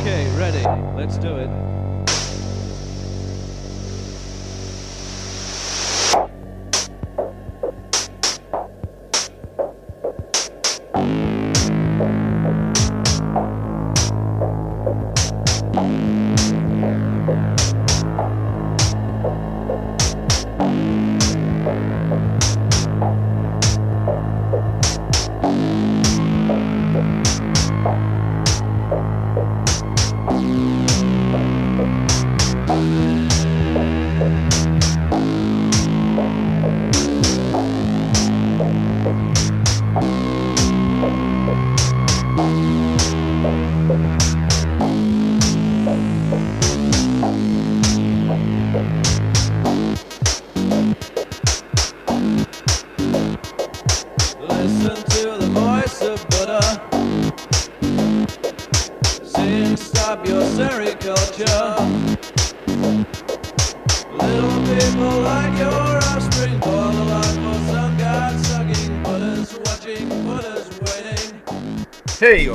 [0.00, 0.64] Okay, ready.
[0.96, 1.69] Let's do it.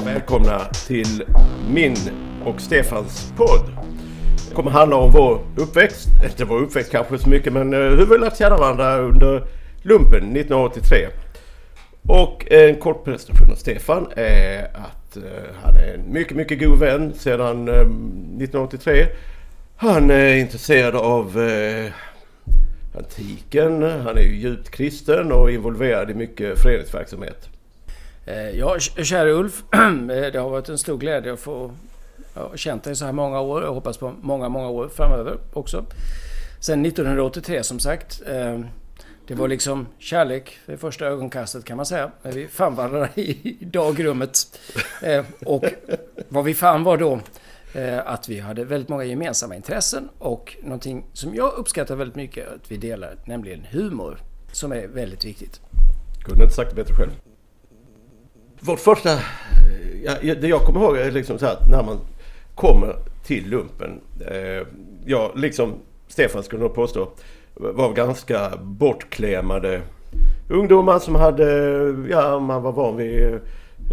[0.06, 1.24] Och välkomna till
[1.74, 1.96] min
[2.46, 3.72] och Stefans podd.
[4.50, 8.06] Det kommer handla om vår uppväxt, inte vår uppväxt kanske så mycket men eh, hur
[8.06, 9.48] vi lärt känna varandra under
[9.82, 11.08] lumpen 1983.
[12.02, 15.24] Och en kort presentation av Stefan är att eh,
[15.64, 19.06] han är en mycket, mycket god vän sedan eh, 1983.
[19.76, 21.40] Han är intresserad av
[22.98, 27.50] antiken, han är ju djupt kristen och involverad i mycket föreningsverksamhet.
[28.26, 29.64] Eh, ja, kära Ulf.
[29.74, 31.72] Eh, det har varit en stor glädje att få
[32.34, 33.64] ja, känt dig så här många år.
[33.64, 35.86] Jag hoppas på många, många år framöver också.
[36.60, 38.22] Sen 1983 som sagt.
[38.28, 38.60] Eh,
[39.28, 42.12] det var liksom kärlek vid första ögonkastet kan man säga.
[42.22, 44.60] När vi fann varandra i dagrummet.
[45.46, 45.66] Och
[46.30, 47.20] vad vi fann var då
[48.06, 52.72] att vi hade väldigt många gemensamma intressen och någonting som jag uppskattar väldigt mycket att
[52.72, 54.18] vi delar, nämligen humor.
[54.52, 55.62] Som är väldigt viktigt.
[56.26, 57.12] Kunde inte sagt det bättre själv.
[58.60, 59.10] Vårt första...
[60.04, 62.00] Ja, det jag kommer ihåg är liksom så här att när man
[62.56, 64.02] kommer till lumpen.
[64.28, 64.68] Eh,
[65.06, 65.74] jag, liksom
[66.08, 67.12] Stefan skulle nog påstå,
[67.54, 69.82] var ganska bortklemade
[70.50, 71.46] ungdomar som hade...
[72.10, 73.34] Ja, man var van vid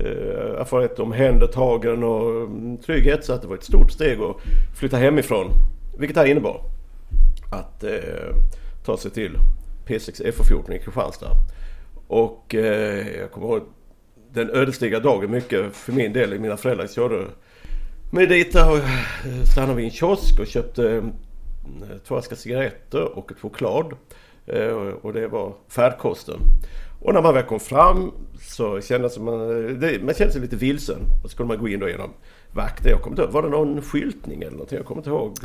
[0.04, 3.24] eh, att få ett omhändertagen och mm, trygghet.
[3.24, 4.36] Så att det var ett stort steg att
[4.78, 5.46] flytta hemifrån.
[5.98, 6.60] Vilket det här innebar.
[7.50, 8.36] Att eh,
[8.84, 9.38] ta sig till
[9.86, 11.30] P6 FO14 i Kristianstad.
[12.06, 13.62] Och eh, jag kommer ihåg
[14.32, 16.40] den ödesdigra dagen mycket för min del.
[16.40, 17.26] Mina föräldrar körde
[18.10, 21.02] mig dit och eh, stannade vid en kiosk och köpte eh,
[22.06, 23.92] två askar cigaretter och ett choklad.
[24.46, 26.40] Eh, och det var färdkosten.
[27.00, 29.38] Och när man väl kom fram så kändes man,
[29.80, 31.00] det, man kände sig lite vilsen.
[31.22, 32.10] Och så skulle man gå in då genom
[32.52, 32.90] vakter.
[32.90, 34.76] Jag kommer inte ihåg, var det någon skyltning eller någonting?
[34.76, 35.36] Jag kommer inte ihåg.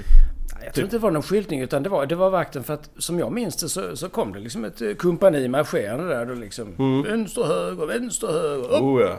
[0.63, 2.89] Jag tror inte det var någon skyltning utan det var, det var vakten för att
[2.97, 6.37] som jag minns det så, så kom det liksom ett eh, kompani marscherande där och
[6.37, 8.81] liksom vänster, höger, vänster, höger, upp.
[8.81, 9.17] Oh ja.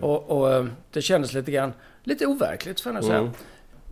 [0.00, 1.72] Och, och eh, det kändes lite grann,
[2.04, 3.18] lite overkligt får jag säga.
[3.18, 3.30] Mm.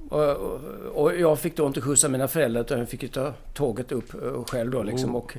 [0.08, 0.60] Och, och,
[0.94, 4.14] och jag fick då inte skjutsa mina föräldrar utan jag fick ju ta tåget upp
[4.14, 5.16] eh, själv då liksom.
[5.16, 5.36] Och,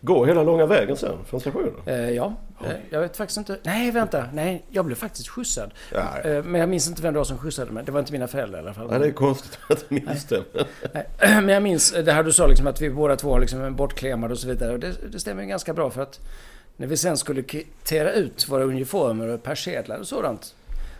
[0.00, 1.72] Gå hela långa vägen sen från stationen.
[1.86, 3.58] eh, ja, eh, jag vet faktiskt inte.
[3.62, 4.24] Nej, vänta.
[4.32, 5.70] Nej, jag blev faktiskt skjutsad.
[6.24, 7.84] Eh, men jag minns inte vem det var som skjutsade mig.
[7.84, 8.88] Det var inte mina föräldrar i alla fall.
[8.90, 10.42] Ja, det är konstigt att jag minns det.
[10.92, 13.76] Nej, Men jag minns det här du sa liksom att vi båda två var liksom
[13.76, 14.72] bortklemade och så vidare.
[14.72, 16.20] Och det, det stämmer ju ganska bra för att
[16.76, 20.54] när vi sen skulle kvittera ut våra uniformer och persedlar och sådant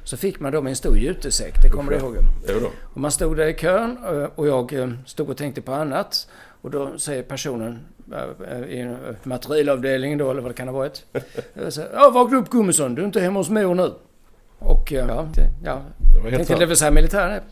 [0.04, 2.16] så fick man då med en stor jutesäck, det kommer du ihåg?
[2.48, 2.70] Jo då.
[2.94, 6.28] Och man stod där i kön eh, och jag eh, stod och tänkte på annat.
[6.62, 7.78] Och då säger personen
[8.12, 11.04] eh, i materialavdelningen då, eller vad det kan ha varit.
[11.12, 13.92] eh, Ja, vakna upp Gummesson, du är inte hemma hos mor nu.
[14.58, 15.82] Och eh, ja, det, ja
[16.24, 17.42] Det tänkte det vill säga militären är.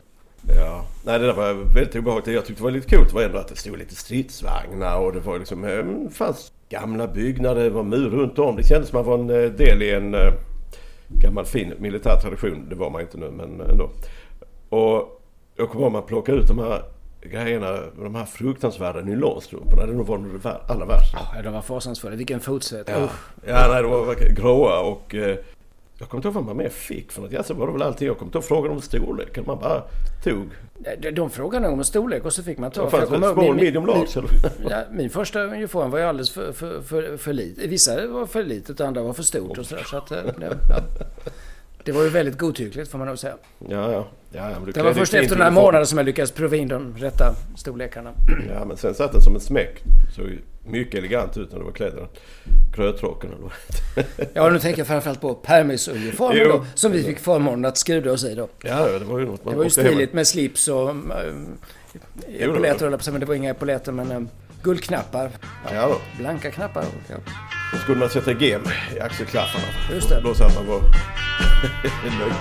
[0.56, 2.34] Ja, nej det där var väldigt obehagligt.
[2.34, 5.21] Jag tyckte det var lite coolt var ändå att det stod lite stridsvagnar och det
[5.21, 8.56] var liksom, det fanns gamla byggnader, det var mur runt om.
[8.56, 10.17] Det kändes som man var en del i en
[11.09, 12.67] gammal fin militär tradition.
[12.69, 13.91] Det var man inte nu men ändå.
[14.69, 15.23] Och
[15.56, 16.82] jag kommer ihåg att man plockade ut de här
[17.26, 19.87] grejerna, de här fruktansvärda nylonstrumporna.
[19.87, 21.19] Det var nog allra värsta.
[21.37, 22.17] Ja, de var fasansfulla.
[22.17, 22.88] Vilken fotsvett.
[22.88, 23.08] Ja,
[23.46, 25.37] ja nej, de var gråa och eh,
[25.99, 27.32] jag kommer inte ihåg vad man mer fick för något.
[27.32, 28.06] Ja, så var det väl allting.
[28.06, 29.44] Jag kommer inte ihåg frågan om storleken.
[29.46, 29.82] Man bara
[30.25, 30.49] tog.
[30.99, 32.90] De, de frågade om storlek och så fick man ta.
[32.90, 33.17] För fanns det?
[33.17, 34.23] kommer ihåg Small, medium, large?
[34.58, 37.70] min, ja, min första uniform var ju alldeles för, för, för, för litet.
[37.70, 39.84] Vissa var för litet och andra var för stort och sådär.
[39.84, 40.52] Så att, eh, ja.
[41.87, 43.35] Det var ju väldigt godtyckligt får man nog säga.
[43.69, 44.06] Ja, ja.
[44.33, 47.35] ja, men Det var först efter några månader som jag lyckades prova in de rätta
[47.56, 48.12] storlekarna.
[48.55, 49.83] Ja, men sen satt den som en smäck.
[50.17, 52.06] Såg ju mycket elegant ut när du var klädd i.
[52.77, 53.53] Krötrocken eller vad
[54.35, 58.25] Ja, nu tänker jag framförallt på permisuniformen då, som vi fick förmånen att skruva oss
[58.25, 58.49] i då.
[58.62, 61.12] Ja, det var ju något man Det var ju stiligt med slips och um,
[62.29, 64.29] Jo, epauletter, höll jag på men det var inga epauletter, men um,
[64.62, 65.31] guldknappar.
[65.73, 65.97] Ja.
[66.19, 66.85] Blanka knappar.
[67.09, 67.17] Ja.
[67.72, 68.62] Då skulle man sätta gem
[68.96, 69.64] i axelklaffarna.
[69.90, 70.20] Just det.
[70.20, 70.80] Då så att man var
[72.18, 72.34] nöjd.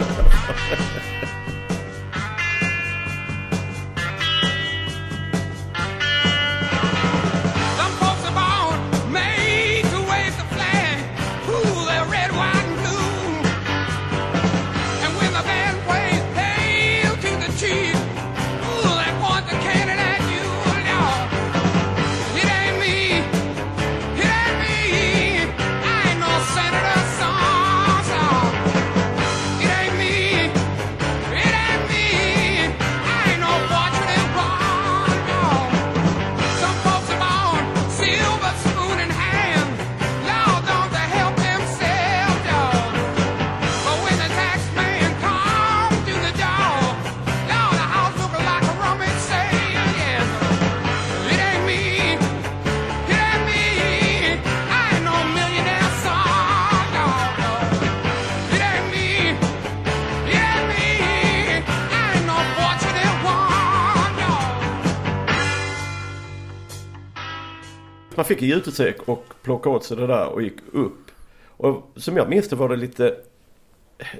[68.25, 71.11] Man fick en jutesäck och plockade åt sig det där och gick upp.
[71.47, 73.15] Och som jag minns det var det lite,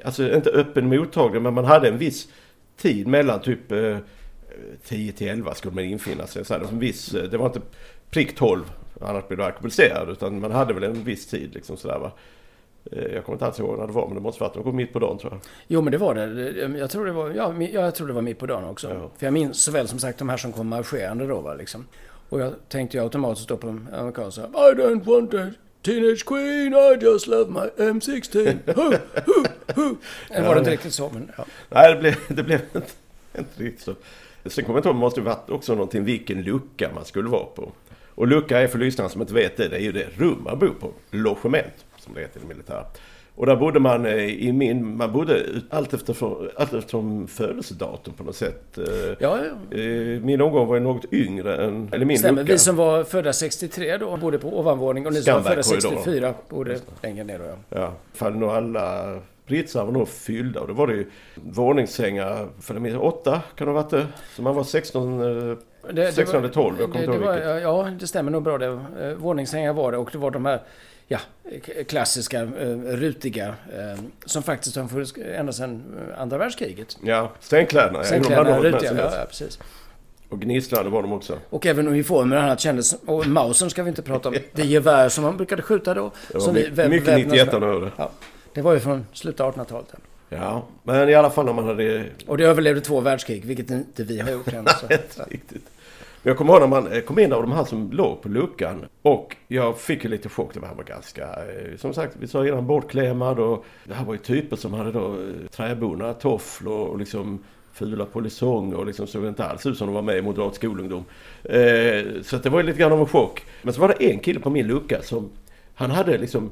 [0.03, 2.27] alltså inte öppen mottagning men man hade en viss
[2.77, 3.97] tid mellan typ eh,
[4.83, 6.45] 10 till 11 skulle man infinna sig.
[6.45, 7.61] Så hade en viss, eh, det var inte
[8.09, 8.71] prick 12
[9.01, 12.11] annars blev du alkoholiserad utan man hade väl en viss tid liksom sådär va.
[12.91, 14.93] Eh, Jag kommer inte alls ihåg när det var men det måste varit något mitt
[14.93, 15.41] på dagen tror jag.
[15.67, 16.77] Jo, men det var det.
[16.77, 18.89] Jag tror det var, ja, jag tror det var mitt på dagen också.
[18.89, 19.09] Ja.
[19.17, 21.85] För jag minns så väl som sagt de här som kom marscherande då, va, liksom.
[22.29, 24.41] Och jag tänkte ju automatiskt då på amerikanska.
[24.41, 25.51] I don't want a
[25.81, 28.57] teenage queen, I just love my M16.
[29.75, 29.95] Hu.
[30.29, 31.45] Det var det inte riktigt så, men ja.
[31.69, 32.91] Nej det blev, det blev inte,
[33.37, 33.95] inte riktigt så.
[34.45, 37.45] Sen kommer jag inte ihåg, det måste varit också någonting vilken lucka man skulle vara
[37.45, 37.71] på.
[38.15, 40.59] Och lucka är för lyssnarna som inte vet det, det är ju det rum man
[40.59, 40.91] bor på.
[41.11, 42.85] Logement som det heter i det militära.
[43.37, 46.15] Och där bodde man eh, i min, man bodde allt efter,
[46.57, 48.77] allt eftersom födelsedatum på något sätt.
[48.77, 48.83] Eh,
[49.19, 49.39] Ja,
[49.69, 49.77] ja.
[49.79, 52.41] eh, Min omgång var ju något yngre än, eller min Stämmer.
[52.41, 52.53] lucka.
[52.53, 56.03] Vi som var födda 63 då bodde på ovanvåning och ni som var födda Skambergkorridoren.
[56.03, 57.55] 64 bodde längre ner då, ja.
[57.79, 59.15] Ja, fall nog alla
[59.47, 61.05] britsar var nog fyllda och då var det ju
[61.35, 64.07] våningssängar, för det minns åtta kan det ha varit det.
[64.35, 65.57] Så man var 16, eh,
[65.87, 67.61] Det- det 16 var- eller 12, jag kommer inte ihåg vilket.
[67.61, 68.65] Ja, det stämmer nog bra det.
[69.01, 70.61] Eh, Våningssängar var det och det var de här
[71.07, 71.19] ja,
[71.87, 72.47] klassiska, eh,
[72.77, 73.55] rutiga,
[74.25, 75.83] som faktiskt har funnits ända sedan
[76.17, 76.97] andra världskriget.
[77.03, 77.99] Ja, stänkläderna.
[77.99, 79.59] med rutiga, ja, ja, precis.
[80.29, 81.37] Och gnisslande var de också.
[81.49, 82.93] Och även uniformer och annat kändes...
[83.05, 84.35] Och Mausen ska vi inte prata om.
[84.53, 86.11] Det gevär som man brukade skjuta då.
[86.27, 87.61] Det var som vi mycket, väv- mycket vävnades 91 med.
[87.61, 87.91] när jag hörde.
[87.97, 88.11] Ja,
[88.55, 89.89] det var ju från slutet av 1800-talet.
[90.29, 92.05] Ja, men i alla fall när man hade...
[92.27, 94.67] Och det överlevde två världskrig, vilket inte vi har gjort än.
[95.27, 95.69] Riktigt.
[96.23, 98.29] Men jag kommer ihåg när man eh, kom in av de här som låg på
[98.29, 98.85] luckan.
[99.01, 100.53] Och jag fick ju lite chock.
[100.53, 103.39] Det här var ganska, eh, som sagt, vi sa innan bortklämmad.
[103.39, 107.43] Och det här var ju typer som hade då eh, träbundna tofflor och liksom
[107.73, 111.05] fula polisonger och liksom såg inte alls ut som de var med i Moderat skolungdom.
[111.43, 113.43] Eh, så det var ju lite grann av en chock.
[113.61, 115.29] Men så var det en kille på min lucka som,
[115.75, 116.51] han hade liksom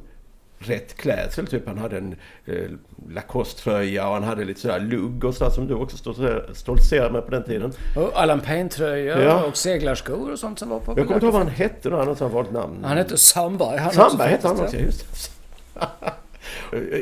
[0.64, 1.48] rätt klädsel.
[1.48, 2.16] Typ han hade en
[2.46, 2.56] eh,
[3.10, 7.26] Lacoste-tröja och han hade lite sådär lugg och sådär som du också stoltser- stoltserade med
[7.26, 7.74] på den tiden.
[7.96, 9.44] Och Allan Payne-tröja Ja.
[9.44, 11.98] och seglarskor och sånt som var på Jag kommer inte ihåg vad han hette då,
[11.98, 12.84] han ett vanligt namn.
[12.84, 13.78] Han hette Sandberg.
[13.78, 15.32] Han Sandberg hette han också, just.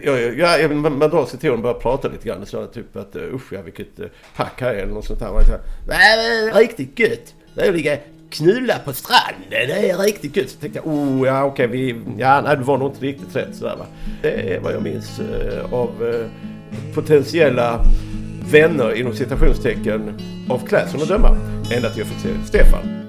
[0.04, 2.46] Ja, ja, ja, man, drar sig till honom och börjar prata lite grann.
[2.46, 5.32] Så typ att uh, usch ja, vilket uh, pack här är eller något sånt där.
[5.32, 6.18] Man säger, "Nej,
[6.52, 7.34] men Riktigt gött!
[7.56, 7.98] Det är att ligga
[8.32, 9.50] knulla på stranden.
[9.50, 10.48] Det är riktigt kul.
[10.48, 11.96] Så tänkte jag, oh ja okej, vi...
[12.18, 13.86] Ja, nej det var nog inte riktigt rätt sådär va.
[14.22, 16.28] Det är vad jag minns eh, av eh,
[16.94, 17.86] potentiella
[18.52, 20.20] vänner inom citationstecken
[20.50, 21.38] av klädseln att döma.
[21.72, 23.02] Ända till jag fick se Stefan.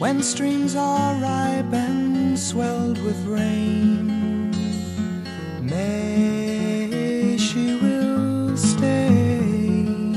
[0.00, 4.52] When streams are ripe and swelled with rain,
[5.62, 10.16] May she will stay,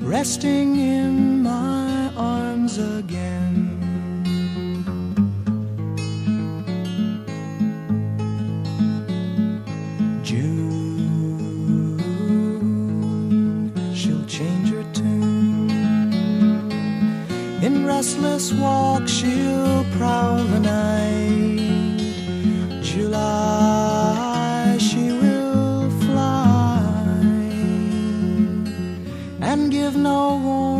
[0.00, 1.27] resting in
[2.68, 3.54] comes again.
[10.22, 12.02] June,
[13.94, 15.70] she'll change her tune.
[17.62, 22.02] In restless walk, she'll prowl the night.
[22.82, 26.82] July, she will fly
[29.40, 30.77] and give no warning.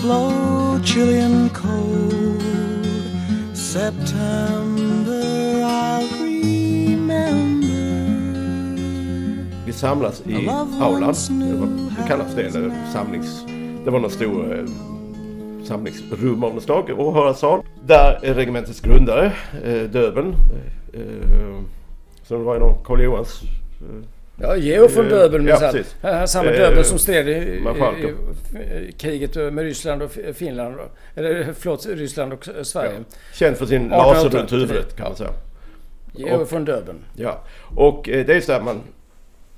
[0.00, 2.42] Slow, chilly and cold.
[3.54, 5.22] September,
[5.64, 7.70] I'll remember.
[9.66, 10.48] Vi samlas i
[10.80, 11.14] aulan.
[11.28, 12.42] Det, det kallas det.
[12.42, 13.44] Eller samlings...
[13.84, 14.64] Det var någon stor eh,
[15.64, 16.90] samlingsrum av något slag.
[16.98, 17.62] Åhörarsal.
[17.86, 19.32] Där är regementets grundare,
[19.64, 20.34] eh, Döbeln.
[20.92, 21.60] Eh, eh,
[22.22, 23.42] som var inom Karl Johans
[23.80, 24.04] eh,
[24.42, 25.84] Ja, Georg von Eh, Döbeln ja, minsann.
[26.02, 28.14] Han- Samma Eh, Döbeln som stred i, i,
[28.88, 30.74] i, kriget med Ryssland och Finland.
[31.14, 32.92] Eller förlåt, Ryssland och eh, Sverige.
[33.34, 34.22] Känd för sin 1808.
[34.24, 35.30] laser runt huvudet kan man säga.
[36.12, 36.98] Georg von Döbeln.
[37.16, 37.44] Ja,
[37.76, 38.80] och eh, det är så här man,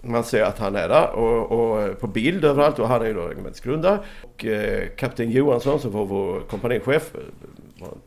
[0.03, 3.07] man ser att han är där och, och eh, på bild överallt och han är
[3.07, 3.99] ju då regementets grundare.
[4.23, 7.21] Och eh, kapten Johansson som var vår kompanichef, eh,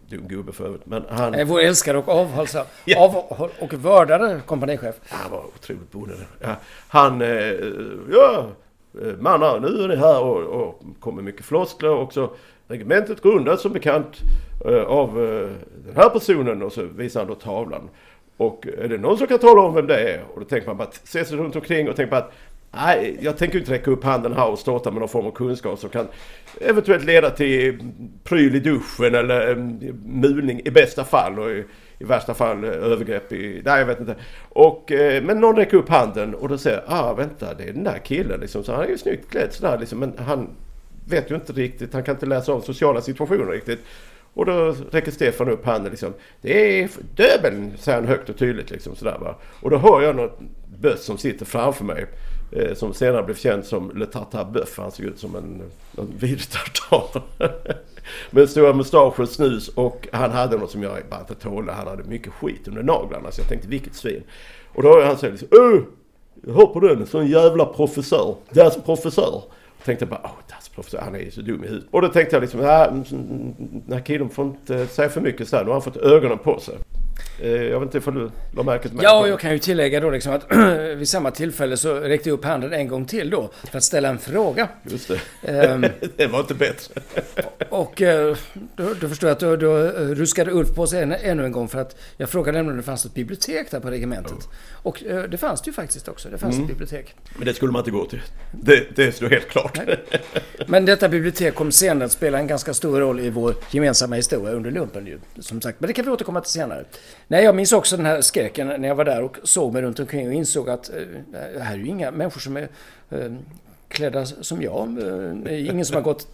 [0.10, 3.03] dum gubbe för övrigt, men han, Eh, Vår älskade och avhållsa, Ja.
[3.03, 4.96] av, och vördade kompanichef.
[5.10, 6.13] han var otroligt bonde.
[6.39, 6.55] Ja,
[6.88, 7.29] han, eh,
[8.12, 8.46] ja,
[9.01, 12.29] eh, mannar nu är ni här och, och kommer mycket floskler också.
[12.67, 14.17] Regementet grundades som bekant
[14.65, 15.50] eh, av eh,
[15.86, 17.89] den här personen och så visar han då tavlan.
[18.38, 20.24] Och är det någon som kan tala om vem det är?
[20.34, 22.32] Och då tänker man bara att se sig runt omkring och tänker på att
[22.75, 25.79] Nej, jag tänker inte räcka upp handen här och starta med någon form av kunskap
[25.79, 26.08] som kan
[26.62, 27.79] eventuellt leda till
[28.24, 29.55] pryl i duschen eller eh,
[30.05, 31.65] mulning i bästa fall och i,
[32.00, 33.62] i värsta fall eh, övergrepp i...
[33.65, 34.15] Nej, jag vet inte.
[34.50, 37.84] Och, eh, men någon räcker upp handen och då säger ah vänta, det är den
[37.84, 38.63] där killen liksom.
[38.63, 40.50] Så han är ju snyggt klädd sådär liksom, men han
[41.10, 43.79] vet ju inte riktigt, han kan inte läsa av sociala situationer riktigt.
[44.34, 46.13] Och då räcker Stefan upp handen liksom.
[46.41, 49.36] Det är Döbeln, säger han högt och tydligt liksom sådär va.
[49.62, 50.39] Och då hör jag något
[50.79, 52.05] böss som sitter framför mig.
[52.55, 54.81] Eh, som senare blev känd som Le Tartar Bœuf.
[54.81, 55.62] Han såg ut som en,
[55.97, 57.21] en vit tartar.
[58.31, 61.71] Med stora mustascher och snus och han hade något som jag bara inte tålde.
[61.71, 63.31] Han hade mycket skit under naglarna.
[63.31, 64.24] Så jag tänkte vilket svin.
[64.74, 65.81] Och då hörde jag han säga liksom Öh!
[66.55, 68.35] Hör på den, sån jävla professör.
[68.50, 69.43] Deras professör.
[69.77, 71.88] Och tänkte bara, åh, das professor, han är ju så dum i huvudet.
[71.91, 75.09] Och då tänkte jag liksom, nej, mm, mm, mm, den här killen får inte säga
[75.09, 75.63] för mycket så här.
[75.63, 76.75] Nu har han fått ögonen på sig.
[77.41, 79.03] Eh, Jag vet inte ifall du la märke till mig?
[79.03, 80.45] Ja, och jag kan ju tillägga då liksom att
[80.98, 84.10] vid samma tillfälle så räckte jag upp handen en gång till då för att ställa
[84.10, 84.67] en fråga.
[84.84, 85.19] Just det.
[85.51, 85.86] Ehm,
[86.17, 87.01] det var inte bättre.
[87.69, 88.36] Och eh,
[88.75, 91.51] då, då förstår jag att då, då eh, ruskade Ulf på sig än, ännu en
[91.51, 94.50] gång för att jag frågade nämligen om det fanns ett bibliotek där på regementet.
[94.72, 96.29] Och eh, det fanns det ju faktiskt också.
[96.29, 97.15] Det fanns ett bibliotek.
[97.38, 98.22] Men det skulle man inte gå till.
[98.51, 99.79] Det, det står helt klart.
[100.67, 104.53] Men detta bibliotek kom senare att spela en ganska stor roll i vår gemensamma historia
[104.53, 105.19] under lumpen ju.
[105.39, 106.86] Som sagt, men det kan vi återkomma till senare.
[107.27, 110.00] Nej, jag minns också den här skräcken när jag var där och såg mig runt
[110.00, 110.95] omkring och insåg att eh,
[111.53, 112.67] det här är ju inga människor som är
[113.09, 113.31] eh,
[113.88, 114.97] klädda som jag.
[115.47, 116.27] Eh, ingen som har gått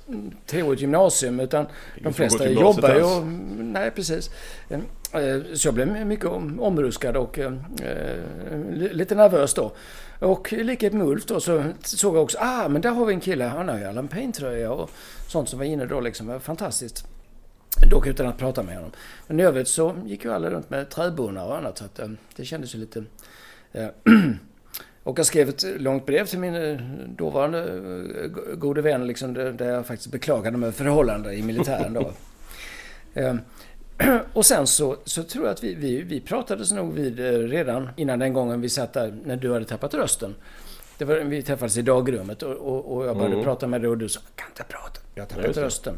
[0.45, 1.65] treårigt gymnasium utan
[1.97, 3.03] de som flesta jobbar ju.
[3.03, 3.25] och-
[3.59, 4.29] Nej, precis.
[4.69, 4.79] Eh,
[5.53, 7.51] Så jag blev mycket om- omruskad och eh,
[8.71, 9.71] li- lite nervös då.
[10.19, 13.13] Och i likhet med Ulf då så såg jag också, ah men där har vi
[13.13, 14.89] en kille, han har ju Allan Payne-tröja och
[15.27, 16.39] sånt som var inne då liksom.
[16.39, 17.05] Fantastiskt.
[17.89, 18.91] Dock utan att prata med honom.
[19.27, 22.07] Men i övrigt så gick ju alla runt med trädbunnar och annat så att eh,
[22.35, 23.03] det kändes ju lite...
[23.71, 23.87] eh,
[25.03, 26.77] och jag skrev ett långt brev till min eh,
[27.17, 27.65] dåvarande
[28.29, 32.11] go- gode vän liksom, där jag faktiskt beklagade mig förhållanden i militären då.
[33.13, 33.35] Eh,
[34.33, 37.19] Och sen så, så tror jag att vi, vi, vi pratades nog vid
[37.49, 40.35] redan innan den gången vi satt där när du hade tappat rösten.
[40.97, 43.45] Det var, vi träffades i dagrummet och, och, och jag började Mm.
[43.45, 45.93] prata med dig och du sa "Jag kan inte prata, jag har tappat Just det.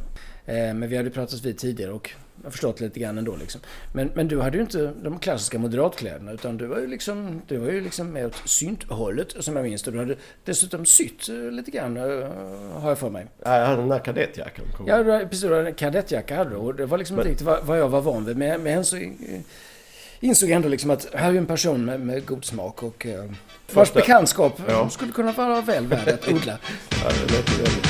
[0.45, 3.61] Eh, men vi hade pratats vid tidigare och jag har förstått lite grann ändå liksom.
[3.93, 7.57] Men, men du hade ju inte de klassiska moderatkläderna utan du var ju liksom, du
[7.57, 9.91] var ju liksom mer åt synthållet som jag minns det.
[9.91, 12.03] Du hade dessutom sytt eh, lite grann eh,
[12.81, 13.27] har jag för mig.
[13.45, 14.65] Nej, jag hade den där kadettjackan.
[14.87, 15.41] Ja, du hade- precis.
[15.41, 17.79] Du hade en kadettjacka hade du och det var liksom inte Men- riktigt vad, vad
[17.79, 18.37] jag var van vid.
[18.37, 18.97] Men, men så
[20.19, 23.05] insåg jag ändå liksom att här är ju en person med, med god smak och
[23.05, 23.31] eh,
[23.73, 24.89] vars bekantskap Ja.
[24.89, 26.57] skulle kunna vara väl värd att odla.
[26.89, 27.87] Ja, det lät ju väldigt-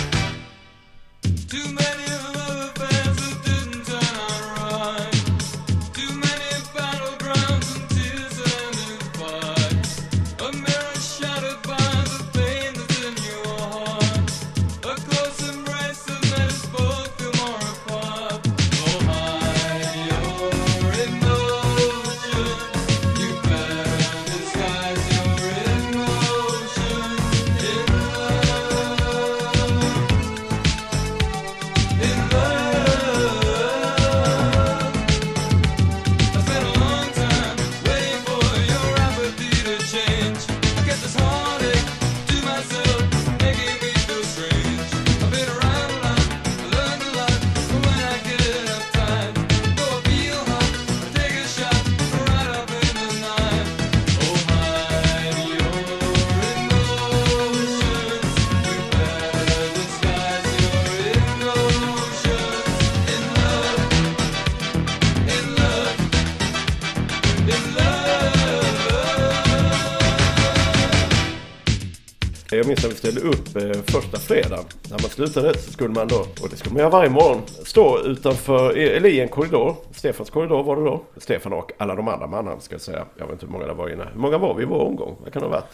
[72.58, 74.66] Jag minns när vi ställde upp eh, första fredagen.
[74.84, 78.00] När man slutade så skulle man då, och det skulle man göra varje morgon, stå
[78.06, 79.76] utanför, eller i en korridor.
[79.92, 81.02] Stefans korridor var det då.
[81.18, 83.06] Stefan och alla de andra manna ska jag säga.
[83.18, 84.08] Jag vet inte hur många det var inne.
[84.14, 85.16] Hur många var vi i vår omgång?
[85.24, 85.72] Vad kan det ha varit?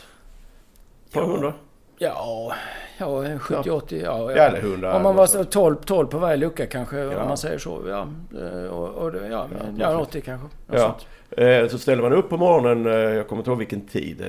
[1.07, 1.53] Ett par hundra?
[1.97, 2.53] Ja,
[2.97, 4.01] ja 70-80.
[4.03, 5.37] Ja, Ja, eller 100 Om man var så.
[5.37, 7.21] så 12, 12 på varje lucka kanske, Ja.
[7.21, 7.81] om man säger så.
[7.87, 8.07] Ja,
[8.41, 9.47] Eh, och, och, ja,
[9.79, 10.47] ja, 80 kanske.
[10.71, 10.95] Ja.
[11.43, 14.23] Eh, Så ställde man upp på morgonen, jag kommer inte ihåg vilken tid,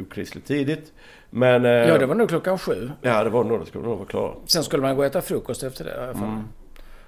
[0.00, 0.92] okristligt tidigt.
[1.30, 1.64] Men...
[1.64, 2.90] eh, ja, det var nog klockan sju.
[3.02, 4.34] Ja, det var nog, det skulle nog vara klara.
[4.46, 5.92] Sen skulle man gå och äta frukost efter det.
[6.14, 6.42] Mm.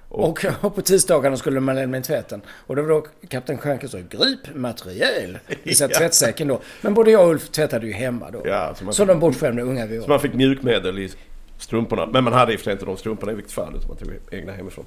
[0.09, 2.41] Och- Och, på tisdagarna skulle man lämna in tvätten.
[2.67, 5.37] Och det var då kapten Stjernke sa Grip materiel.
[5.63, 5.87] I ja.
[5.87, 6.59] tvättsäcken då.
[6.81, 8.41] Men både jag och Ulf tvättade ju hemma då.
[8.45, 10.07] Ja, så man Så fick- de bortskämda unga vi Så var.
[10.07, 11.11] man fick mjukmedel i
[11.57, 12.05] strumporna.
[12.05, 13.97] Men man hade i och för sig inte de strumporna i vilket fall, utan man
[13.97, 14.85] tog egna hemifrån.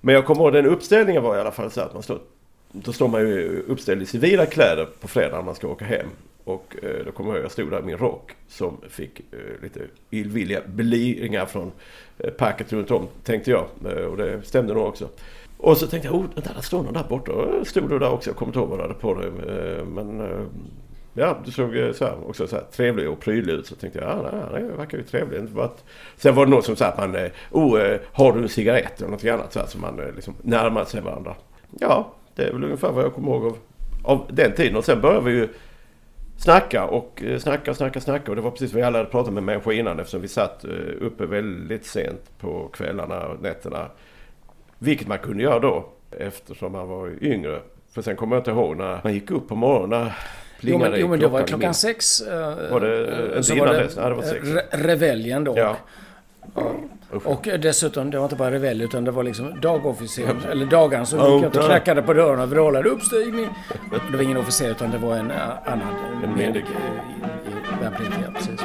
[0.00, 2.18] Men jag kommer ihåg den uppställningen var i alla fall så att man står,
[2.72, 6.06] då står man ju uppställd i civila kläder på fredag när man ska åka hem.
[6.44, 9.62] Och eh, då kommer jag ihåg, jag stod där i min rock som fick eh,
[9.62, 9.80] lite
[10.10, 11.72] illvilliga bliringar från
[12.18, 13.66] eh, packet runt om, tänkte jag.
[13.84, 15.08] Eh, och det stämde nog också.
[15.58, 17.32] Och så tänkte jag, oh, vänta, där står någon där borta.
[17.32, 19.28] Och stod du där också, jag kommer inte ihåg vad du hade på dig.
[19.28, 20.42] Eh, men eh,
[21.14, 23.66] ja, du såg så här, också så här trevlig och prydlig ut.
[23.66, 25.50] Så tänkte jag, ja, nej, det verkar ju trevligt.
[26.16, 27.16] Sen var det någon som sa att man,
[27.50, 31.00] oh, har du en cigarett eller något annat så här, så man liksom närmade sig
[31.00, 31.34] varandra.
[31.80, 33.56] Ja, det är väl ungefär vad jag kommer ihåg av,
[34.02, 34.76] av den tiden.
[34.76, 35.48] Och sen började vi ju
[36.42, 38.30] snacka och eh, snacka, snacka, snacka.
[38.32, 40.70] Och det var precis vad alla hade pratat med människor innan eftersom vi satt eh,
[41.00, 43.90] uppe väldigt sent på kvällarna och nätterna.
[44.78, 47.60] Vilket man kunde göra då eftersom man var yngre.
[47.94, 50.10] För sen kommer jag inte ihåg när man gick upp på morgonen.
[50.60, 52.20] Jo men, jo, men det var klockan sex.
[52.20, 53.96] eh, Var det, inte innan var dess?
[53.96, 54.46] Nej, det var sex.
[54.46, 55.54] re- Reveljen då.
[55.58, 55.76] Ja.
[57.24, 61.20] Och dessutom, det var inte bara revelj utan det var liksom dagofficer, eller dagaren som
[61.20, 63.48] Oh, gick och knackade på dörren och vrålade uppstigning.
[64.10, 66.64] Det var ingen officer utan det var en eh, annan En i
[67.82, 68.32] värnpliktiga.
[68.34, 68.60] Precis.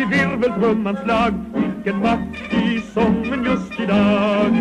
[0.00, 4.52] I virveltrummans slag Vilken makt i sången just idag.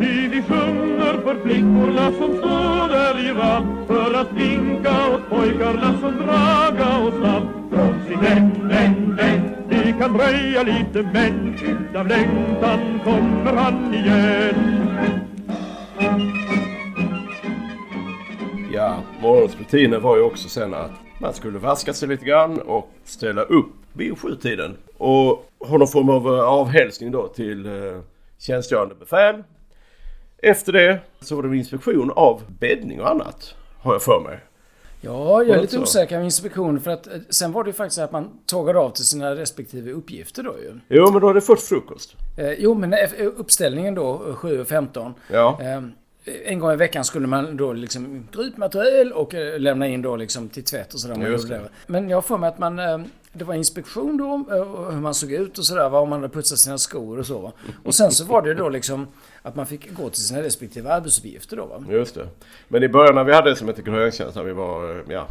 [0.00, 3.86] Ty vi sjunger för flickorna som står där i rad.
[3.86, 9.94] För att vinka åt pojkarna som draga och snabb Från sin vän, vän, vän Det
[9.98, 14.80] kan dröja lite men Utav längtan kommer han igen.
[18.72, 23.42] Ja, morgonsrutinen var ju också sen att man skulle vaska sig lite grann och ställa
[23.42, 24.76] upp vid sjutiden.
[24.98, 28.00] Och ha någon form av eh, avhälsning då till eh,
[28.38, 29.42] tjänstgörande befäl.
[30.38, 33.54] Efter det så var det en inspektion av bäddning och annat.
[33.82, 34.40] Har jag för mig.
[35.00, 37.96] Ja, jag är lite osäker med inspektion för att eh, sen var det ju faktiskt
[37.96, 40.80] så att man tågade av till sina respektive uppgifter då ju.
[40.88, 42.16] Jo, men då är det först frukost.
[42.38, 42.94] Eh, jo, men
[43.36, 45.14] uppställningen då, eh, 7.15.
[45.32, 45.58] Ja.
[45.60, 45.82] Eh,
[46.44, 50.16] en gång i veckan skulle man då liksom gryta material och eh, lämna in då
[50.16, 51.16] liksom till tvätt och sådär.
[51.86, 52.78] Men jag har för mig att man...
[52.78, 52.98] eh,
[53.36, 55.94] Det var inspektion då, eh, hur man såg ut och sådär.
[55.94, 57.52] Om man hade putsat sina skor och så.
[57.84, 59.06] Och sen så var det då liksom
[59.42, 61.66] att man fick gå till sina respektive arbetsuppgifter då.
[61.66, 61.84] Va?
[61.90, 62.28] Just det.
[62.68, 65.26] Men i början när vi hade det som hette gröntjänst, när vi var, ja,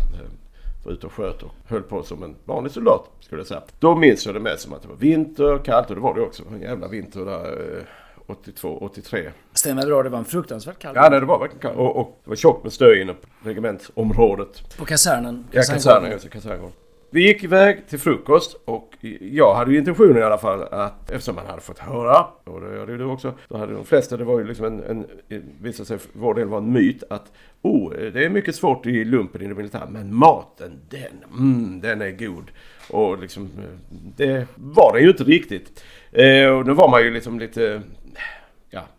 [0.85, 3.61] var ute och sköt och höll på som en vanlig soldat, skulle jag säga.
[3.79, 6.21] Då minns jag det mest som att det var vinter, kallt och det var det
[6.21, 6.43] också.
[6.53, 7.87] En jävla vinter där
[8.27, 9.31] 82, 83.
[9.53, 11.77] Stämmer bra, det var en fruktansvärt kall Ja, nej, det var verkligen kallt.
[11.77, 14.77] Och, och det var tjockt med snö inne på regementsområdet.
[14.77, 15.45] På kasernen.
[15.51, 16.71] Ja, kasernen, just det, kaserngården.
[17.13, 21.35] Vi gick iväg till frukost och jag hade ju intentionen i alla fall att eftersom
[21.35, 24.39] man hade fått höra, och det ju du också, då hade de flesta, det var
[24.39, 25.05] ju liksom en, en
[25.61, 27.31] visade sig för vår del vara en myt att
[27.61, 32.01] oh, det är mycket svårt i lumpen i det militära, men maten den, mm, den
[32.01, 32.51] är god.
[32.89, 35.83] Och liksom, eh, det var det ju inte riktigt.
[36.11, 37.81] Eh, och då var man ju liksom lite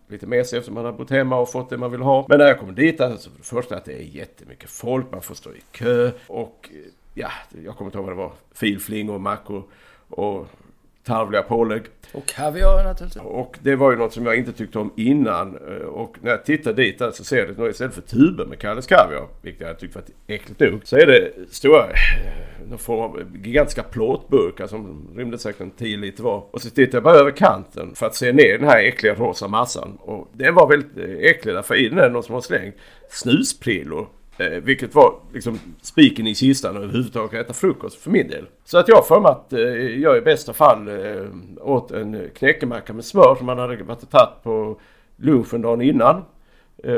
[0.09, 2.27] lite lite mesig eftersom man har bott hemma och fått det man vill ha.
[2.29, 5.23] Men när jag kom dit, alltså för det första att det är jättemycket folk, man
[5.23, 6.71] får stå i kö och
[7.15, 7.31] ja,
[7.65, 9.65] jag kommer inte ihåg vad det var, filflingor, mackor
[10.09, 10.47] och
[11.05, 11.83] tarvliga pålägg.
[12.13, 13.23] Och kaviar naturligtvis.
[13.25, 15.57] Och det var ju något som jag inte tyckte om innan.
[15.69, 18.59] Eh, Och när jag tittar dit där så ser jag det istället för tuber med
[18.59, 23.01] Kalles Kaviar, vilket jag tyckte var äckligt nog, så är det stora, eh, någon form
[23.01, 26.45] av gigantiska plåtburkar som rymde säkert en 10 liter var.
[26.51, 29.49] Och så tittar jag bara över kanten för att se ner den här äckliga rosa
[29.49, 29.99] massan.
[30.01, 32.75] Och den var väldigt eh, äcklig därför i den är någon som har slängt
[33.11, 34.07] snusprillor.
[34.39, 38.47] Eh, vilket var liksom spiken i kistan och överhuvudtaget äta frukost för min del.
[38.65, 39.61] Så att jag för mig att eh,
[40.01, 41.25] jag i bästa fall eh,
[41.61, 44.81] åt en knäckemacka med smör som man hade varit och tagit på
[45.17, 46.25] lunchen dagen innan.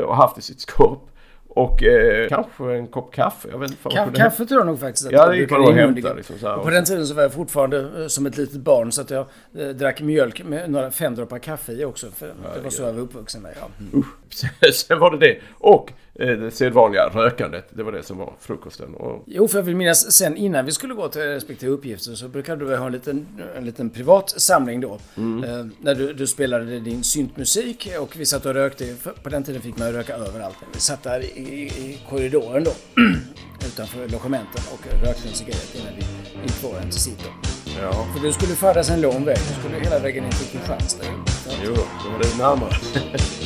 [0.05, 1.09] Och haft i sitt skåp.
[1.47, 3.47] Och eh, kanske en kopp kaffe.
[3.51, 6.35] Jag vet inte Ka- kaffe tror jag nog faktiskt att Ja, det gick hämta liksom.
[6.57, 9.25] Och på den tiden så var jag fortfarande som ett litet barn så att jag
[9.57, 12.11] eh, drack mjölk med några fem droppar kaffe i också.
[12.11, 13.53] För det var så jag var uppvuxen med.
[13.59, 13.67] Ja.
[13.93, 14.05] Mm.
[14.73, 15.39] Sen var det det.
[15.53, 17.69] Och eh, det sedvanliga rökandet.
[17.69, 18.95] Det var det som var frukosten.
[18.95, 22.27] Och Jo, för jag vill minnas sen innan vi skulle gå till respektive uppgifter så
[22.27, 24.99] brukade du ha en liten, en liten privat samling då.
[25.17, 25.43] Mm.
[25.43, 28.95] Eh, när du, du spelade din syntmusik och vi satt och rökte.
[29.23, 30.57] På den tiden fick man röka överallt.
[30.73, 32.71] Vi satt där i, i, korridoren då.
[33.67, 36.01] utanför logementen och rökte en cigarett innan vi
[36.41, 37.23] gick på en till sitt
[37.81, 39.37] ja, För du skulle färdas en lång väg.
[39.37, 41.05] Du skulle hela vägen ner till Kristianstad.
[41.65, 42.73] Jo, då var det närmare.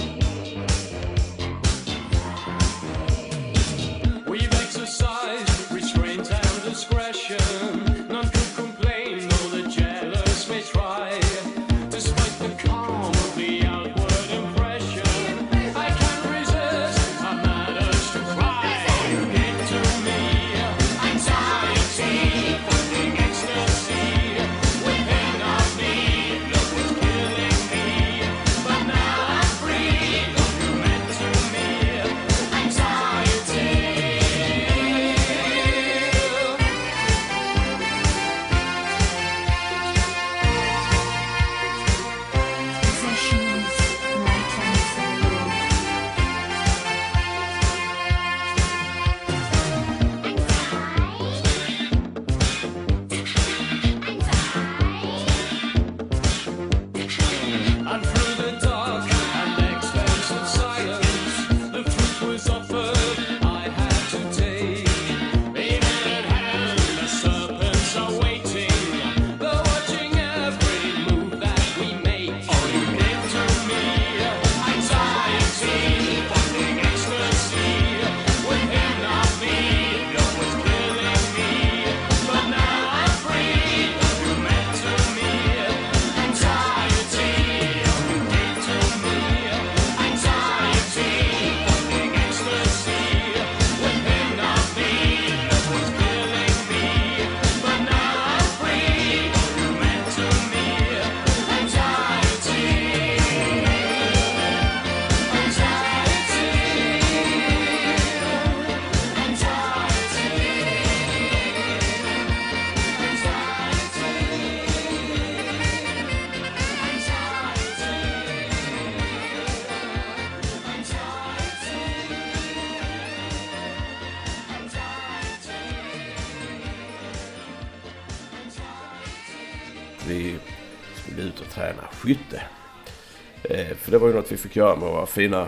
[134.31, 135.47] vi fick göra med våra fina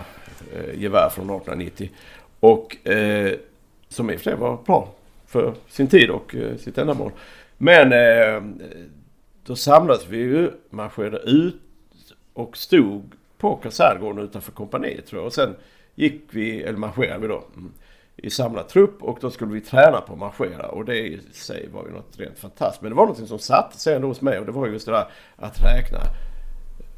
[0.54, 1.90] eh, gevär från 1890.
[2.40, 3.34] Och eh,
[3.88, 4.88] som i och för sig var bra
[5.26, 7.12] för sin tid och eh, sitt ändamål.
[7.58, 8.42] Men eh,
[9.44, 11.60] då samlades vi ju, marscherade ut
[12.32, 15.26] och stod på kaserngården utanför kompaniet tror jag.
[15.26, 15.56] Och sen
[15.94, 17.72] gick vi, eller marscherade vi då, mm,
[18.16, 20.66] i samlad trupp och då skulle vi träna på att marschera.
[20.66, 22.82] Och det i sig var ju något rent fantastiskt.
[22.82, 24.92] Men det var något som satt sig ändå hos mig och det var just det
[24.92, 25.98] där att räkna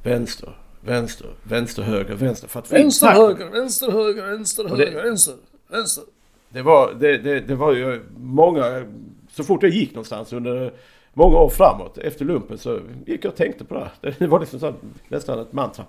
[0.03, 2.49] vänster, vänster, vänster, höger, vänster.
[2.49, 5.35] För att Vänster, höger, vänster, höger, vänster, det- höger, vänster,
[5.69, 6.05] vänster.
[6.49, 8.85] Det var, det, det, det var ju många...
[9.31, 10.73] Så fort jag gick någonstans under
[11.15, 14.15] många år framåt efter lumpen så gick jag och tänkte på det.
[14.19, 14.75] Det var liksom så,
[15.09, 15.85] nästan ett mantra.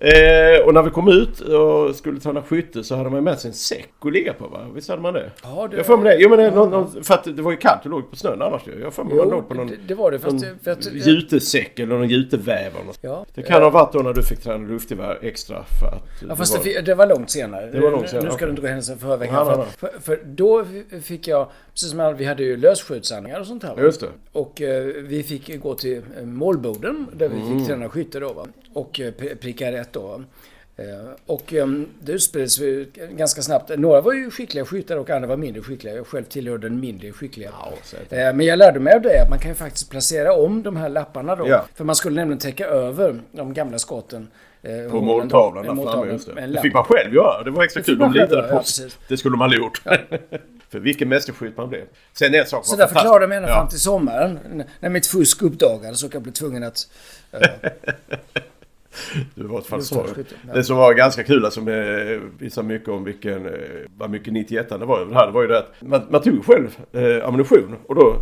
[0.00, 3.48] Eh, och när vi kom ut och skulle träna skytte så hade man med sig
[3.48, 4.66] en säck att ligga på va?
[4.74, 5.30] Visst hade man det?
[5.42, 6.16] Ja, det- Jag får med det.
[6.20, 8.42] Jo men det, någon, någon, för att det var ju kallt och låg på snön
[8.42, 8.80] annars ju.
[8.80, 10.18] Jag får med man låg på någon, det, det var det.
[10.18, 12.98] Fast för att, jutesäck eller någon juteväv eller något.
[13.00, 13.26] Ja.
[13.34, 16.02] Det kan ha varit då när du fick träna luftgevär extra för att...
[16.28, 17.66] Ja, fast det var, det var långt senare.
[17.66, 20.20] Det var långt senare, Nu ska du inte gå händelser för här, nej, För, för,
[20.24, 20.64] då
[21.02, 23.76] fick jag, precis som vi hade ju lösskjutsandningar och sånt här.
[23.82, 24.06] Just det.
[24.32, 27.58] Och eh, vi fick gå till eh, målborden där vi Mm.
[27.58, 28.46] fick träna skytte då va.
[28.74, 30.22] Och eh, pri- pricka rätt då.
[30.76, 30.84] Eh,
[31.26, 32.18] Och ehm, det
[32.64, 33.70] ju ganska snabbt.
[33.78, 35.94] Några var ju skickliga skyttar och andra var mindre skickliga.
[35.94, 37.50] Jag själv tillhörde den mindre skickliga.
[37.82, 38.12] säkert.
[38.12, 40.76] Eh, Men jag lärde mig av det att man kan ju faktiskt placera om de
[40.76, 41.48] här lapparna då.
[41.48, 41.64] Ja.
[41.74, 44.28] För man skulle nämligen täcka över de gamla skotten.
[44.62, 46.12] eh, På måltavlan där framme.
[46.12, 46.46] Just det.
[46.46, 47.42] Det fick man själv göra.
[47.42, 47.98] Det var extra Det kul.
[47.98, 48.82] De litade på ja, oss.
[49.08, 49.82] Det skulle man ha gjort.
[50.70, 51.82] För vilken mästerskytt man blev.
[52.12, 53.54] Sen en sak Så därför klarade jag mig ända Ja.
[53.54, 54.38] fram till sommaren.
[54.80, 56.78] När mitt fusk uppdagades och jag blev tvungen att...
[57.32, 57.40] eh,
[59.34, 59.82] Det var ett fall
[60.54, 61.66] det, som var ganska kul, alltså, som
[62.38, 63.52] visar mycket om vilken, eh,
[63.96, 66.22] vad mycket 91 det var över det här, det var ju det att man, man
[66.22, 68.16] tog själv eh, ammunition och då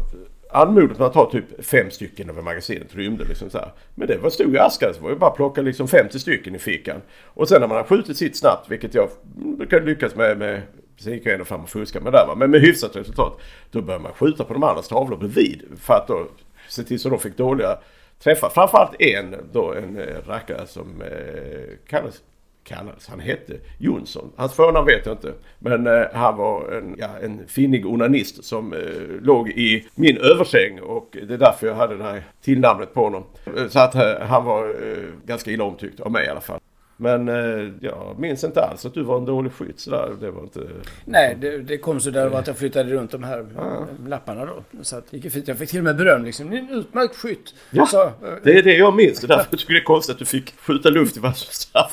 [0.51, 3.73] anmodade man att ta typ fem stycken över magasinet rymde liksom så här.
[3.95, 6.55] Men det var stod i askan så var det bara att plocka liksom 50 stycken
[6.55, 7.01] i fickan.
[7.25, 10.63] Och sen när man har skjutit sitt snabbt, vilket jag brukar lyckas med, med
[10.99, 12.37] Sen gick jag ändå fram och fuskade med det där.
[12.37, 13.41] Men med hyfsat resultat.
[13.71, 15.63] Då började man skjuta på de andras tavlor bredvid.
[15.81, 16.29] För att då
[16.69, 17.79] se till så de fick dåliga
[18.23, 22.23] Träffade Framförallt en då en eh, rackare som eh, kallas
[22.67, 23.09] kallades.
[23.09, 24.33] Han hette Jonsson.
[24.37, 25.33] Hans förnamn vet jag inte.
[25.59, 28.79] Men eh, han var en, ja, en finnig onanist som eh,
[29.23, 33.25] låg i min översäng och det är därför jag hade det här tillnamnet på honom.
[33.57, 36.61] Eh, så att eh, han var eh, ganska illa omtyckt av mig i alla fall.
[36.99, 40.17] Men eh, jag minns inte alls att du var en dålig skytt sådär.
[40.21, 40.61] Det var inte...
[41.05, 44.63] Nej, det, det kom så där att jag flyttade runt de här eh, lapparna då.
[44.83, 45.49] Så att det gick fint.
[45.49, 46.47] Jag fick till och med beröm liksom.
[46.47, 47.55] Ni är en utmärkt skytt.
[47.71, 49.21] Ja, Så, eh, det är det jag minns.
[49.21, 51.35] Det är därför jag tycker det är konstigt att du fick skjuta luft i varje
[51.35, 51.93] straff.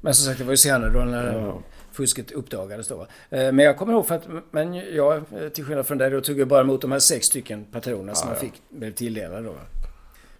[0.00, 1.62] Men som sagt, det var ju senare då när Ja.
[1.92, 3.06] fusket uppdagades då.
[3.30, 6.20] Eh, Men jag kommer ihåg för att, men jag, eh, till skillnad från dig, då
[6.20, 8.50] tog jag bara emot de här sex stycken patronerna som Ja, man ja.
[8.52, 9.54] fick, blev tilldelade då.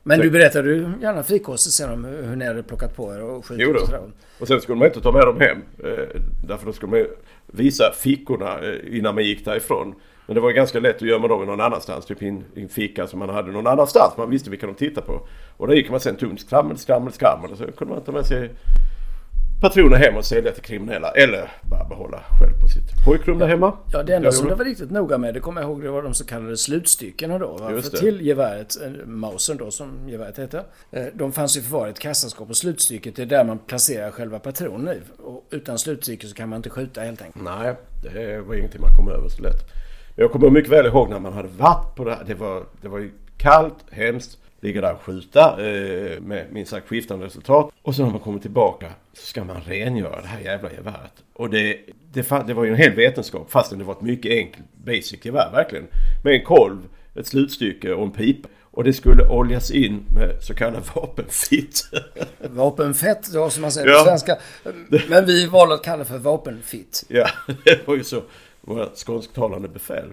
[0.07, 3.47] Men du berättade ju gärna frikostigt sen om hur ni hade plockat på er och
[3.47, 4.01] skjutit och sådär.
[4.39, 5.59] Och sen skulle man inte ta med dem hem.
[5.85, 7.07] Eh, därför då skulle man
[7.47, 9.95] visa fickorna eh, innan man gick därifrån.
[10.27, 12.07] Men det var ganska lätt att gömma dem någon annanstans.
[12.07, 14.17] Typ i en, i en ficka som man hade någon annanstans.
[14.19, 15.21] Man visste vilka de tittade på.
[15.57, 17.51] Och då gick man sen tungt skrammel, skrammel, skrammel.
[17.53, 18.51] Och så kunde man ta med sig
[19.65, 21.11] patroner hem och sälja till kriminella.
[21.11, 23.73] Eller bara behålla själv på sitt pojkrum där hemma.
[23.93, 25.91] Ja, det enda Jag som det var riktigt noga med, det kommer jag ihåg, det
[25.91, 27.57] var de så kallade slutstyckena då.
[27.57, 27.81] Va?
[27.83, 32.51] För till geväret, eh, Mausen då som geväret hette, eh, de fanns i ett kassaskåp
[32.51, 35.01] och slutstycket det är där man placerar själva patronen i.
[35.23, 37.45] Och utan slutstycke så kan man inte skjuta helt enkelt.
[37.45, 39.71] Nej, det var ingenting man kom över så lätt.
[40.17, 42.25] Jag kommer mycket väl ihåg när man hade varit på det här.
[42.27, 43.11] Det var, det var ju
[43.45, 44.39] kallt, hemskt.
[44.61, 47.71] Ligga där och skjuta eh, med minst sagt skiftande resultat.
[47.83, 51.13] Och så när man kommer tillbaka så ska man rengöra det här jävla geväret.
[51.33, 51.79] Och det,
[52.13, 55.51] det, det var ju en hel vetenskap fastän det var ett mycket enkelt basic gevär
[55.53, 55.87] verkligen.
[56.25, 56.79] Med en kolv,
[57.15, 58.49] ett slutstycke och en pipa.
[58.63, 61.83] Och det skulle oljas in med så kallad vapenfitt.
[62.41, 63.99] Vapenfett då som man säger Ja.
[63.99, 64.37] på svenska.
[65.09, 67.05] Men vi valde att kalla det för vapenfitt.
[67.09, 67.29] Ja,
[67.65, 68.23] det var ju så
[68.61, 70.09] våra skånsktalande befäl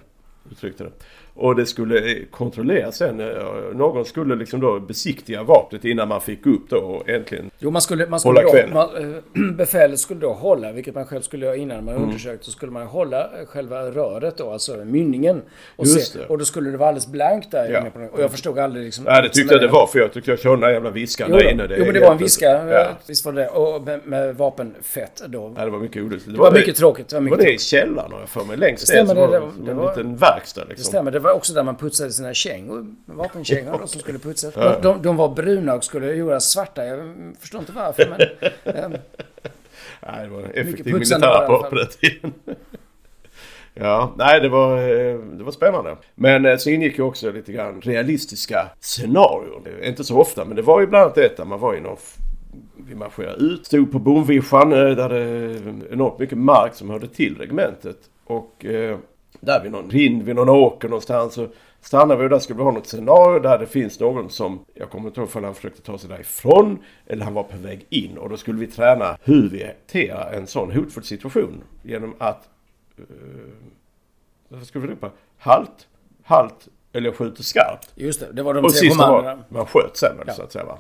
[0.52, 0.92] uttryckte det.
[1.34, 3.20] Och det skulle kontrolleras sen.
[3.20, 3.28] eh,
[3.74, 7.52] Någon skulle liksom då besiktiga vapnet innan man fick upp då och äntligen...
[7.60, 8.74] Jo, man skulle, man skulle Hålla kvällen.
[8.74, 12.08] man, eh, befälet skulle då hålla, vilket man själv skulle göra innan man Mm.
[12.08, 15.42] undersökt, så skulle man hålla eh, själva röret då, alltså mynningen.
[15.76, 16.26] Och, Just se, det.
[16.26, 17.80] och då skulle det vara alldeles blankt där Ja.
[17.80, 18.08] inne.
[18.10, 19.06] Och jag förstod aldrig liksom...
[19.08, 21.38] Ja, det tyckte jag det var för jag tyckte jag körde den jävla viskan Jo,
[21.38, 21.68] där inne.
[21.78, 22.46] jo, men det var en viska.
[22.70, 22.88] Ja.
[23.08, 25.54] Visst var det Och med, med vapenfett då.
[25.58, 26.34] ja, det var mycket olustigt.
[26.34, 27.08] Det var mycket tråkigt.
[27.10, 28.58] Det var Var mycket det i källaren har jag för mig?
[28.58, 30.86] Längst Det ner det- var det- det, det en var- liten verkstad Det liksom.
[30.86, 31.21] stämmer.
[31.22, 32.86] Det var också där man putsade sina kängor.
[33.06, 34.54] Vapenkängor då, som skulle putsas.
[34.54, 36.86] De, de, de var bruna och skulle göras svarta.
[36.86, 38.76] Jag förstår inte varför men...
[38.76, 38.92] ehm,
[40.08, 41.70] Nej, det var en effektiv militärapparat fall.
[41.70, 42.34] på den tiden.
[43.74, 45.98] Ja, nej det var, eh, det var spännande.
[46.16, 49.66] Men eh, så ingick ju också lite grann realistiska scenarion.
[49.82, 51.82] Eh, Inte så ofta, men det var ju bland annat ett där man var i
[51.82, 51.98] någon...
[52.88, 57.38] Vi marscherade ut, stod på bomvischan eh, där det enormt mycket mark som hörde till
[57.38, 57.98] regementet.
[58.26, 58.98] Och eh,
[59.40, 61.48] där vid någon rind, vid någon åker någonstans så
[61.82, 64.90] stannade vi och där skulle vi ha något scenario där det finns någon som, jag
[64.90, 68.18] kommer inte ihåg om han försökte ta sig därifrån eller han var på väg in
[68.18, 72.50] och då skulle vi träna hur vi hanterar en sån hotfull situation genom att
[72.98, 73.04] eh,
[74.50, 75.10] vad skulle vi ropa?
[75.38, 75.88] Halt,
[76.24, 77.92] halt eller skjuter skarpt.
[77.96, 79.36] Just det, det var de Och tre kommandona.
[79.36, 80.34] var man sköt sen Ja.
[80.34, 80.78] så att säga va.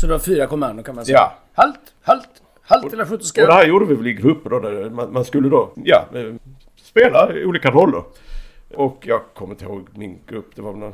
[0.00, 1.18] Så det var fyra kommandon kan man säga.
[1.18, 1.32] Ja.
[1.54, 2.28] Halt, halt,
[2.62, 4.60] halt eller skjut och Och det här gjorde vi väl i grupper då.
[4.60, 6.04] Där man, man skulle då, ja,
[7.00, 8.02] spela olika roller.
[8.74, 10.46] Och jag kommer inte ihåg min grupp.
[10.56, 10.92] Det var någon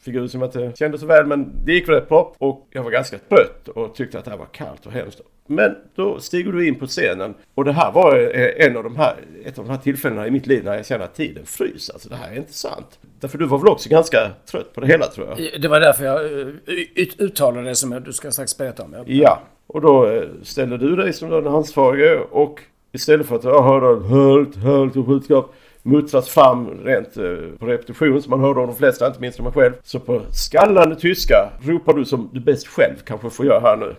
[0.00, 1.26] figur som jag inte kände så väl.
[1.26, 2.34] Men det gick väl rätt bra.
[2.38, 5.20] Och jag var ganska trött och tyckte att det här var kallt och hemskt.
[5.46, 7.34] Men då stiger du in på scenen.
[7.54, 10.30] Och det här var eh, en av de här, ett av de här tillfällena i
[10.30, 11.92] mitt liv när jag kände att tiden fryser.
[11.94, 12.98] Alltså det här är inte sant.
[13.20, 15.62] Därför du var väl också ganska trött på det hela tror jag.
[15.62, 16.46] Det var därför jag eh,
[16.94, 18.92] ut- uttalade det som du ska strax berätta om.
[18.92, 19.04] Ja.
[19.06, 22.60] Ja, och då eh, ställer du dig som den ansvarige och
[22.96, 28.22] istället för att jag hörde hölt, hölt och skjutskap muttras fram rent eh, på repetition
[28.22, 29.72] som man hörde av de flesta, inte minst mig själv.
[29.82, 33.96] Så på skallande tyska ropar du som du bäst själv kanske får göra här nu.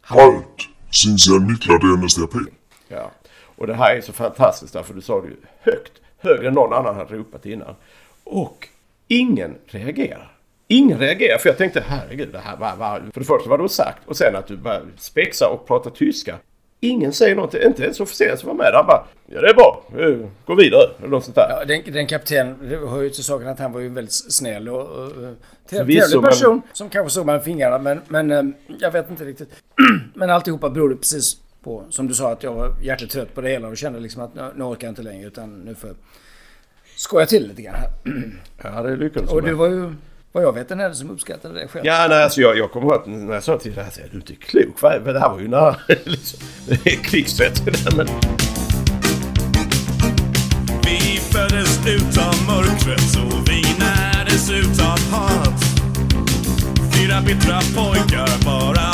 [0.00, 0.68] Halt!
[0.90, 2.30] syns jag nycklar till NSDAP.
[2.88, 3.10] Ja.
[3.56, 5.92] Och det här är så fantastiskt därför du sa det ju högt.
[6.18, 7.74] Högre än någon annan hade ropat innan.
[8.24, 8.68] Och
[9.08, 10.36] ingen reagerar.
[10.68, 13.68] Ingen reagerar för jag tänkte herregud det här var, var För det första vad du
[13.68, 16.36] sagt och sen att du bara spexar och pratar tyska.
[16.80, 18.72] Ingen säger någonting, inte ens officeren som var med.
[18.74, 19.84] Han bara Ja det är bra,
[20.44, 21.46] gå vidare eller något sånt där.
[21.48, 24.68] Ja, den, den kapten, det hör ju till saken att han var ju väldigt snäll
[24.68, 25.12] och,
[25.70, 29.48] trevlig person som kanske såg mellan fingrarna men, men eh, jag vet inte riktigt.
[30.14, 33.48] men alltihopa berodde precis på, som du sa, att jag var hjärtligt trött på det
[33.48, 35.96] hela och kände liksom att nu, nu orkar jag inte längre utan nu får jag
[36.96, 37.90] skoja till lite grann här.
[38.62, 39.94] Ja det lyckades Och du var ju,
[40.32, 41.86] vad jag vet, den enda som uppskattade det själv.
[41.86, 44.14] Ja, nej, alltså jag, jag kommer ihåg att när jag sa till dig, du är
[44.14, 44.82] inte klok.
[44.82, 44.92] Va?
[45.04, 46.38] Men det här var ju nära liksom,
[47.02, 47.62] krigsrätt.
[47.96, 48.06] Men,
[50.84, 55.62] Vi föddes utav mörkret och vi närdes utav hat.
[56.94, 58.89] Fyra bittra pojkar, bara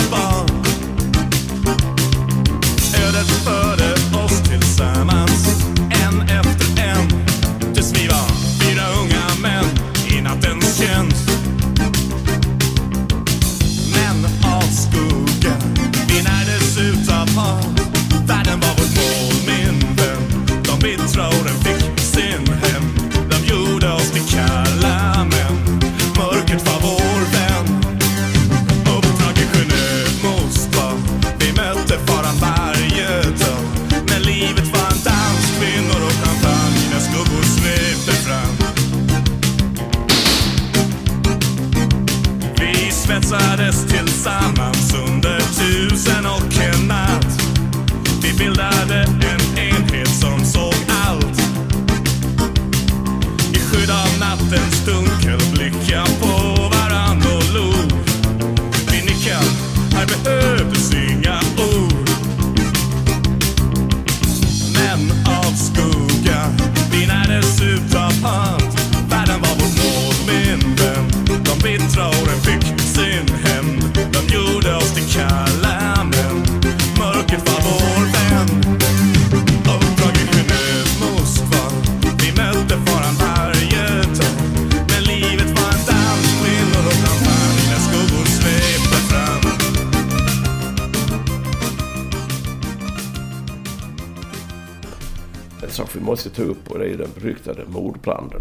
[96.37, 98.41] ta upp och det är ju den beryktade mordbranden.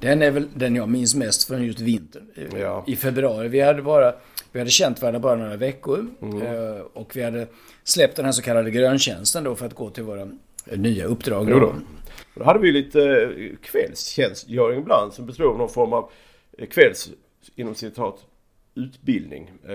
[0.00, 2.22] Den är väl den jag minns mest från just vintern.
[2.34, 2.84] I- Ja.
[2.86, 3.48] I februari.
[3.48, 4.14] Vi hade bara...
[4.52, 6.06] Vi hade känt varandra bara några veckor.
[6.22, 6.42] Mm.
[6.42, 7.46] eh, Och vi hade
[7.84, 10.22] släppt den här så kallade gröntjänsten då för att gå till våra
[10.66, 11.48] eh, nya uppdrag.
[11.50, 11.74] Jo då.
[12.34, 16.10] Då hade vi lite eh, kvällstjänstgöring ibland som bestod av någon form av
[16.70, 17.10] kvälls,
[17.56, 18.18] inom citat,
[18.74, 19.52] utbildning.
[19.68, 19.74] Eh,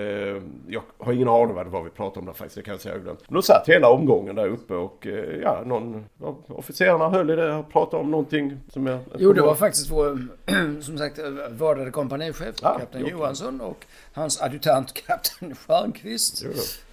[0.67, 2.81] Jag har ingen aning vad det var vi pratade om där faktiskt, det kan jag
[2.81, 3.17] säga ibland.
[3.27, 7.35] Men då satt hela omgången där uppe och eh, ja, någon av officerarna höll i
[7.35, 8.99] det och pratade om någonting som jag...
[9.17, 10.17] Jo, det var faktiskt vår,
[10.81, 13.07] som sagt, vördade kompanichef, Ah, kapten jo.
[13.07, 16.45] Johansson och hans adjutant, kapten Stjernqvist,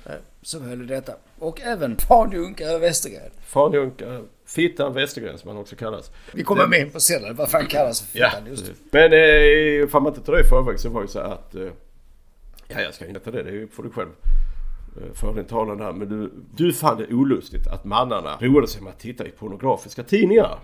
[0.07, 1.13] eh, som höll i detta.
[1.39, 3.31] Och även Fanjunkare Westergren.
[3.47, 6.11] Fanjunka, Fittan Westergren som han också kallas.
[6.35, 8.73] Vi kommer med in på senare vad fan kallas för Ja, fittan, just det.
[8.73, 8.87] precis.
[8.93, 11.55] Men eh, ifall man inte tar det i förväg så var det så att...
[11.55, 11.63] Eh,
[12.69, 13.43] ja, jag ska inte ta det.
[13.43, 14.09] Det får du själv
[14.97, 15.93] eh, för din talan här.
[15.93, 20.03] Men du, du fann det olustigt att mannarna roade sig med att titta i pornografiska
[20.03, 20.59] tidningar.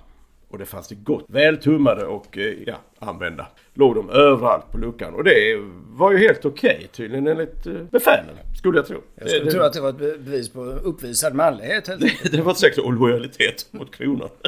[0.49, 3.47] Och det fanns det gott vältummade och eh, ja, använda.
[3.75, 5.15] Låg de överallt på luckan.
[5.15, 5.61] Och det
[5.91, 8.37] var ju helt okej tydligen enligt eh, befälen.
[8.59, 8.97] Skulle jag tro.
[9.15, 12.12] Jag skulle det, tro att det var ett be- bevis på uppvisad manlighet helt det,
[12.37, 14.29] det var säkert och lojalitet mot kronan.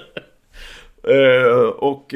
[1.09, 2.15] Eh, och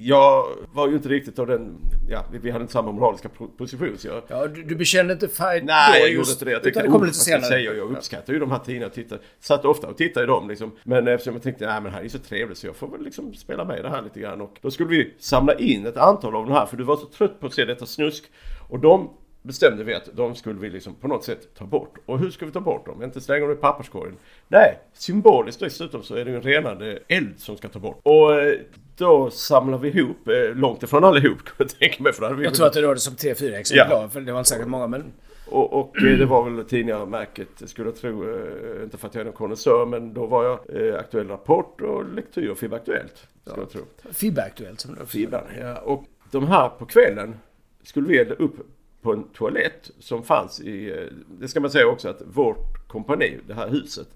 [0.00, 1.76] jag var ju inte riktigt av den...
[2.08, 3.98] Ja, vi, hade inte samma moraliska po- position.
[3.98, 6.50] Så jag, Ja, du, du bekände inte färg Nej, jag gjorde inte det.
[6.50, 7.42] Jag tänkte, det kommer oh, lite senare.
[7.42, 7.74] säga?
[7.74, 8.92] Jag uppskattar ju de här tidningarna.
[8.92, 10.72] Tittar, satt ofta och tittade i dem liksom.
[10.84, 13.34] Men eftersom jag tänkte, nej men här är så trevligt så jag får väl liksom
[13.34, 14.40] spela med det här lite grann.
[14.40, 17.06] Och då skulle vi samla in ett antal av de här för du var så
[17.06, 18.24] trött på att se detta snusk.
[18.68, 19.10] Och de
[19.48, 21.94] bestämde vi att de skulle vi liksom på något sätt ta bort.
[22.06, 23.02] Och hur ska vi ta bort dem?
[23.02, 24.16] Inte slänga dem i papperskorgen.
[24.48, 28.00] Nej, symboliskt dessutom så är det ju en renande eld som ska ta bort.
[28.02, 28.54] Och eh,
[28.96, 32.12] då samlar vi ihop, eh, långt ifrån allihop kan jag tänka mig.
[32.12, 34.08] För Jag tror att det rörde sig om 3-4 exemplar, Ja.
[34.08, 35.04] för det var inte säkert många men...
[35.46, 38.24] och, och eh, det var väl tidningar märket skulle jag tro.
[38.34, 41.80] Eh, inte för att jag är någon konnässör men då var jag eh, Aktuell Rapport
[41.80, 43.26] och Lektyr FIB Aktuellt.
[43.44, 43.80] Skulle jag tro.
[44.12, 45.78] FIB-aktuellt som det Fibban, ja.
[45.78, 47.34] Och de här på kvällen
[47.82, 48.54] skulle vi elda upp
[49.08, 50.90] på en toalett som fanns i...
[50.90, 51.06] Eh,
[51.40, 54.08] det ska man säga också att vårt kompani, det här huset,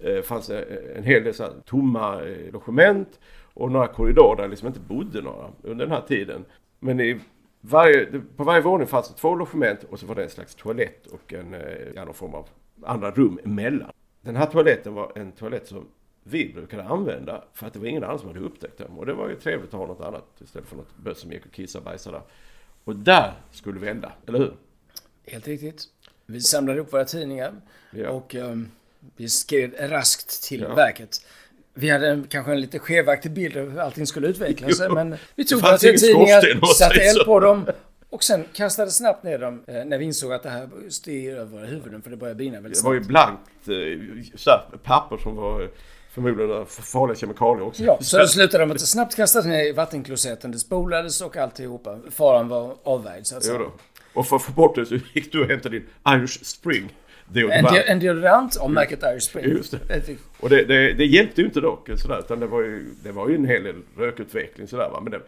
[0.00, 0.50] eh, fanns
[0.96, 3.20] en hel del så här tomma eh, logement
[3.54, 6.44] och några korridorer där det liksom inte bodde några under den här tiden.
[6.78, 7.20] Men i
[7.60, 11.06] varje, på varje våning fanns det två logement och så var det en slags toalett
[11.06, 11.56] och en,
[11.94, 12.48] ja, någon form av
[12.82, 13.90] andra rum emellan.
[14.20, 15.86] Den här toaletten var en toalett som
[16.22, 18.90] vi brukade använda för att det var ingen annan som hade upptäckt den.
[18.90, 21.46] Och det var ju trevligt att ha något annat istället för något böss som gick
[21.46, 22.24] och kissade och bajsade där.
[22.84, 24.54] Och där skulle vi elda, eller hur?
[25.26, 25.84] Helt riktigt.
[26.26, 27.52] Vi samlade ihop våra tidningar
[27.90, 28.08] Ja.
[28.10, 28.70] och ehm,
[29.16, 30.74] vi skrev raskt till Ja.
[30.74, 31.26] verket.
[31.74, 34.94] Vi hade en, kanske en lite skevaktig bild av hur allting skulle utveckla sig, Jo.
[34.94, 37.66] men vi tog våra tidningar, satte eld på dem
[38.10, 41.44] och sen kastade snabbt ner dem eh, när vi insåg att det här steg över
[41.44, 43.08] våra huvuden för det började brinna väldigt Det var ju snabbt.
[43.66, 45.68] blankt eh, papper som var eh,
[46.12, 47.82] förmodligen farliga kemikalier också.
[47.82, 50.50] Ja, så det slutade med att det snabbt kastades ner i vattenklosetten.
[50.52, 51.98] Det spolades och alltihopa.
[52.10, 53.60] Faran var avvärjd så att säga.
[54.14, 56.96] Och för att få bort det så gick du och hämtade din Irish Spring.
[57.34, 59.44] En, de- en deodorant av märket Irish Spring.
[59.44, 60.16] Just det.
[60.40, 63.28] Och det, det, det hjälpte ju inte dock sådär, utan det var ju, det var
[63.28, 65.00] ju en hel del rökutveckling sådär va.
[65.00, 65.20] Men det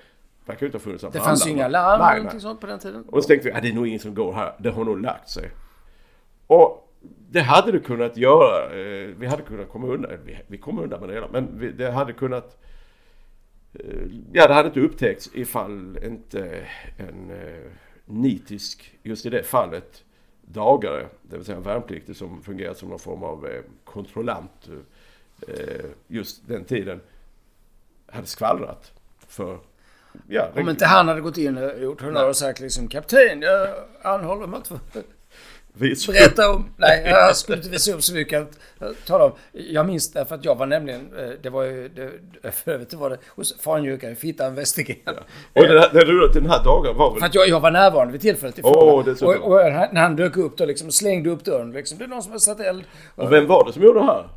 [0.46, 2.78] verkar ju inte ha funnits Det fanns ju inga larm eller någonting sånt på den
[2.78, 3.04] tiden.
[3.08, 4.54] Och så tänkte vi, ah, det är nog ingen som går här.
[4.58, 5.50] Det har nog lagt sig.
[6.46, 6.83] Och
[7.34, 8.64] det hade det kunnat göra.
[8.64, 10.10] eh, Vi hade kunnat komma undan.
[10.24, 11.28] Vi, vi kom undan med det hela.
[11.32, 12.58] Men vi, det hade kunnat...
[13.74, 13.84] eh,
[14.32, 16.66] Ja, det hade inte upptäckts ifall inte
[16.96, 17.70] en eh,
[18.04, 20.04] nitisk, just i det fallet,
[20.42, 23.48] dagare, det vill säga en värnpliktig som fungerar som någon form av
[23.84, 24.68] kontrollant
[26.08, 27.00] just den tiden,
[28.06, 28.92] hade skvallrat
[29.28, 29.58] för...
[30.28, 33.68] Ja, Om inte han hade gått in och gjort honnör och sagt liksom Kapten, jag
[34.02, 34.72] anhåller om att
[35.78, 36.68] få vi berätta om...
[36.76, 38.48] Nej, jag skulle inte visa upp så mycket
[39.06, 39.32] tala om.
[39.52, 41.00] Jag minns därför att jag var nämligen...
[41.18, 41.88] eh, Det var ju...
[41.88, 45.16] Det, för övrigt var det hos Fanjuka i Fittan Västergren.
[45.52, 47.20] Och den här, den, den här dagen var väl...
[47.20, 49.12] För att jag, jag var närvarande vid tillfället Åh, fråga.
[49.12, 51.98] det och, och när han dök upp då liksom slängde upp dörren liksom.
[51.98, 52.84] Det är någon som har satt eld.
[53.14, 54.28] Och vem var det som gjorde det här?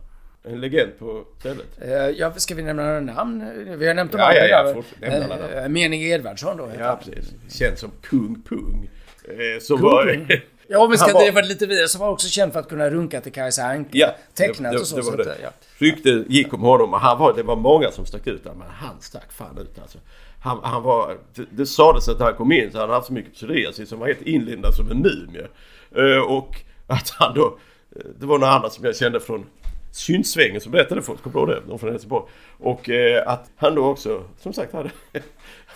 [0.43, 1.65] En legend på stället?
[1.81, 3.43] Eh, Ja, ska vi nämna några namn?
[3.77, 4.47] Vi har nämnt de Ja, andra.
[4.47, 5.13] ja, ja, fortsätt.
[5.13, 5.53] Alla namn.
[5.53, 6.69] Eh, Mening Edvardsson då.
[6.79, 7.33] Ja, precis.
[7.49, 8.89] Känd som Kung Pung.
[9.23, 10.03] Eh, som Kung var...
[10.05, 10.27] Pung.
[10.69, 12.69] Ja, om vi ska var- driva det lite vidare så var också känd för att
[12.69, 13.89] kunna runka till Kajsa Anka.
[13.93, 14.95] Ja, Tecknat det, och så.
[14.95, 15.37] det, det så var att, det.
[15.43, 15.49] ja.
[15.77, 18.67] Rykte gick om honom och han var, det var många som stack ut där, men
[18.69, 19.97] han stack fan ut alltså.
[20.41, 23.13] Han, han var, det, det sades att han kom in så hade han haft så
[23.13, 25.47] mycket psoriasis som var helt inlindad som en mumie.
[25.95, 26.55] Eh, och
[26.87, 27.57] att han då,
[27.95, 29.45] eh, det var några andra som jag kände från
[29.91, 31.69] Syntsvängen som berättade för oss, kommer du ihåg det?
[31.69, 32.25] De från Helsingborg.
[32.59, 34.89] Och eh, att han då också, som sagt, hade,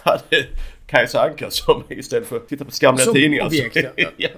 [0.03, 0.45] hade
[0.91, 3.45] Kajsa Anka som istället för att titta på skamliga Som tidningar.
[3.45, 4.09] objekt, ja.
[4.17, 4.29] ja.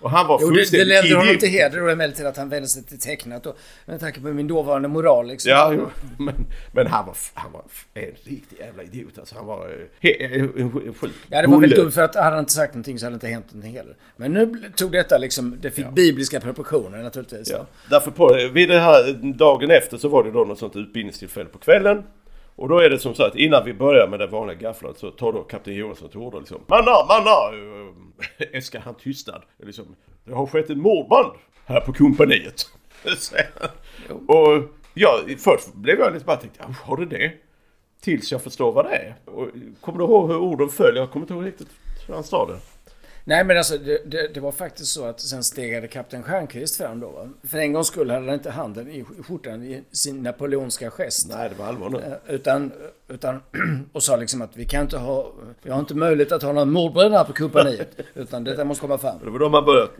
[0.00, 2.48] Och han var Jo, det, det fullständigt länder honom till heder då emellertid att han
[2.48, 3.54] vände sig till tecknat då.
[3.86, 5.50] Med tanke på min dåvarande moral liksom.
[5.50, 5.90] Ja, jo,
[6.24, 6.34] men,
[6.72, 7.62] men han var, han var
[7.94, 9.34] en riktig jävla idiot alltså.
[9.34, 9.68] Han var
[10.00, 11.82] eh, en, en, en sjuk Ja, det var väl bulle.
[11.82, 13.96] dumt för att hade han inte sagt någonting så hade det inte hänt någonting heller.
[14.16, 17.50] Men nu tog detta liksom, det fick bibliska proportioner naturligtvis.
[17.50, 17.66] Ja.
[17.90, 21.58] Därför på, vid det här dagen efter så var det då något sånt utbildningstillfälle på
[21.58, 22.02] kvällen.
[22.56, 25.10] Och då är det som så att innan vi börjar med det vanliga gafflandet så
[25.10, 26.60] tar då kapten Johansson till order liksom.
[26.66, 27.56] Manna, manna!
[28.38, 29.42] eh, Äskar han tystnad.
[29.62, 31.32] Liksom, det har skett ett mordbrand
[31.66, 32.62] här på kompaniet.
[34.28, 34.62] och
[34.94, 37.32] ja, först blev jag lite bara tänkte, "Ja, har det det?
[38.02, 39.14] Tills jag förstår vad det är.
[39.24, 39.48] Och,
[39.80, 40.96] kommer du ihåg hur orden föll?
[40.96, 41.68] Jag kommer inte ihåg riktigt
[42.06, 42.58] hur han sa det.
[43.28, 47.00] Nej men alltså det, det, det var faktiskt så att sen stegade kapten Stjernquist fram
[47.00, 47.10] då.
[47.10, 47.28] Va?
[47.42, 51.28] För en gångs skull hade han inte handen i skjortan i sin napoleonska gest.
[51.28, 51.98] Nej, det var allvar nu.
[51.98, 52.72] Eh, Utan,
[53.08, 53.40] utan,
[53.92, 55.32] och sa liksom att vi kan inte ha,
[55.62, 58.00] vi har inte möjlighet att ha någon mordbrand här på kompaniet.
[58.14, 59.18] Utan detta måste komma fram.
[59.24, 59.90] Det var då man började...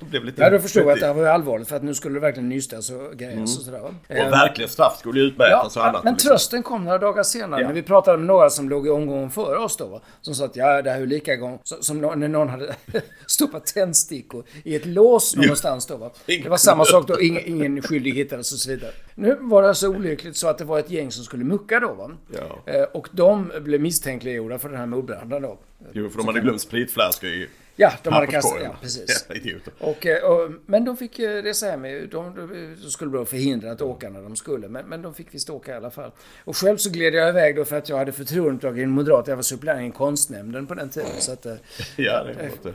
[0.10, 2.14] Blev lite Ja, då förstod jag att det här var allvarligt för att nu skulle
[2.14, 3.80] det verkligen nystas och grejas och sådär.
[3.80, 3.94] va?
[4.08, 4.26] Mm.
[4.26, 6.04] Och verkligen straff skulle ju Ja, utmätas och annat.
[6.04, 6.28] men liksom.
[6.30, 7.66] trösten kom några dagar senare Ja.
[7.66, 10.00] när vi pratade med några som låg i omgången före oss då.
[10.20, 12.74] Som sa att ja, det här är ju lika gång som när någon hade
[13.26, 15.96] stoppat tändstickor i ett lås någonstans då.
[15.96, 16.10] Va?
[16.26, 18.90] Det var samma sak då, ingen, ingen skyldig hittades och så vidare.
[19.18, 21.92] Nu var det så olyckligt så att det var ett gäng som skulle mucka då.
[21.94, 22.10] Va?
[22.34, 22.72] Ja.
[22.72, 25.58] Eh, Och de blev misstänkliggjorda för den här mordbranden då.
[25.92, 27.48] Jo, för de hade glömt spritflaskor i
[27.78, 29.28] Ja, de hade kastat, ja precis.
[29.78, 31.82] Och, eh, och, men de fick eh, resa hem.
[31.82, 34.68] De, de, de skulle bli förhindrade att åka när de skulle.
[34.68, 36.10] Men, men de fick visst åka i alla fall.
[36.44, 39.26] Och själv så gled jag iväg då för att jag hade förtroendeuppdrag i en moderat.
[39.26, 41.08] Jag var suppleant i konstnämnden på den tiden.
[41.18, 41.44] Så att,
[41.96, 42.72] Ja, det var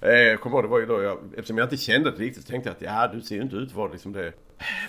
[0.00, 0.22] det.
[0.22, 2.50] Jag kommer ihåg, det var ju då jag, eftersom jag inte kände det riktigt, så
[2.50, 4.32] tänkte jag att ja, du ser ju inte ut att vara liksom det,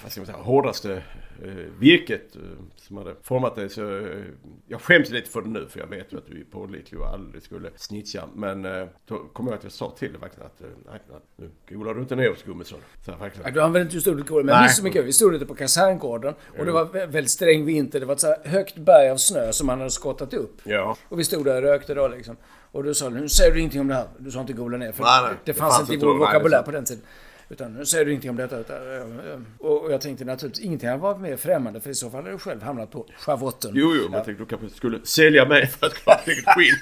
[0.03, 1.03] vad ska man säga, hårdaste
[1.43, 1.49] eh,
[1.79, 2.41] virket eh,
[2.75, 3.69] som hade format dig.
[3.69, 4.23] Så eh,
[4.67, 7.07] jag skäms lite för det nu, för jag vet ju att du är pålitlig och
[7.07, 8.23] aldrig skulle snitcha.
[8.35, 10.61] Men eh, då kommer jag att jag sa till dig verkligen att,
[10.91, 10.99] nej,
[11.37, 12.79] nu golar du inte ner oss Gummesson.
[13.05, 13.53] Så här, Ja, verkligen.
[13.53, 15.05] du använde inte just ordet gård, men jag minns så mycket.
[15.05, 17.99] Vi stod ute på kaserngården och det var vä- väldigt sträng vinter.
[17.99, 20.61] Det var ett så högt berg av snö som man hade skottat upp.
[20.63, 20.97] Ja.
[21.09, 22.37] Och vi stod där och rökte då liksom.
[22.71, 24.07] Och du sa nu säger du ingenting om det här.
[24.17, 24.91] Du sa inte gola ner.
[24.91, 25.31] För Nej, nej.
[25.45, 27.03] Det Det fanns inte i vår vokabulär på den tiden.
[27.49, 28.59] Utan nu säger du ingenting om detta.
[28.59, 32.09] Utan, eh, eh, och jag tänkte naturligtvis ingenting hade varit mer främmande för i så
[32.09, 33.71] fall hade du själv hamnat på schavotten.
[33.73, 36.75] Jo, jo, men jag tänkte du kanske skulle sälja mig för att klara eget skinn.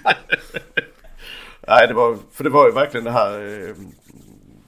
[1.68, 3.40] Nej, det var, för det var ju verkligen det här...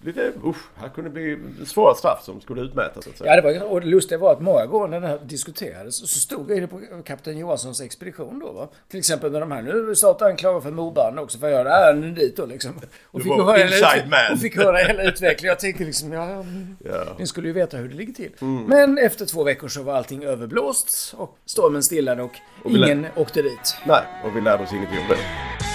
[0.05, 3.35] lite, usch, här kunde bli svåra straff som skulle utmätas så att säga.
[3.35, 6.19] Ja, det var, och det lustiga var att många gånger när det här diskuterades så
[6.19, 8.51] stod det på kapten Johanssons expedition då.
[8.51, 8.67] Va?
[8.89, 11.77] Till exempel när de här, nu är snart anklagad för mordbrand också, för jag göra
[11.77, 12.71] ärenden dit då liksom.
[13.05, 15.49] Och var höra hela, och fick höra hela utvecklingen.
[15.49, 16.41] Jag tänkte liksom, ja, Ja.
[16.41, 16.75] Mm.
[17.19, 18.31] ni skulle ju veta hur det ligger till.
[18.67, 22.31] Men efter två veckor så var allting överblåst och stormen stillade och,
[22.63, 23.77] Och ingen åkte dit.
[23.87, 25.74] Nej, och vi lärde oss ingenting om det.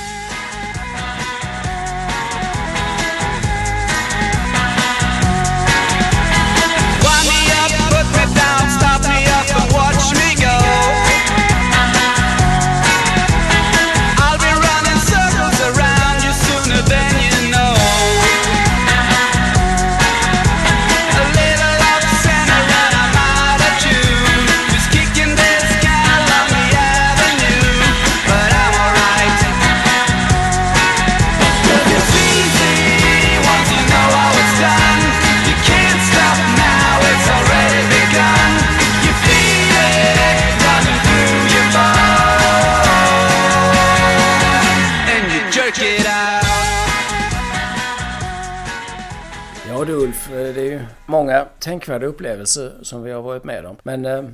[50.00, 53.76] Ulf, eh, det är ju många tänkvärda upplevelser som vi har varit med om.
[53.82, 54.24] Men eh,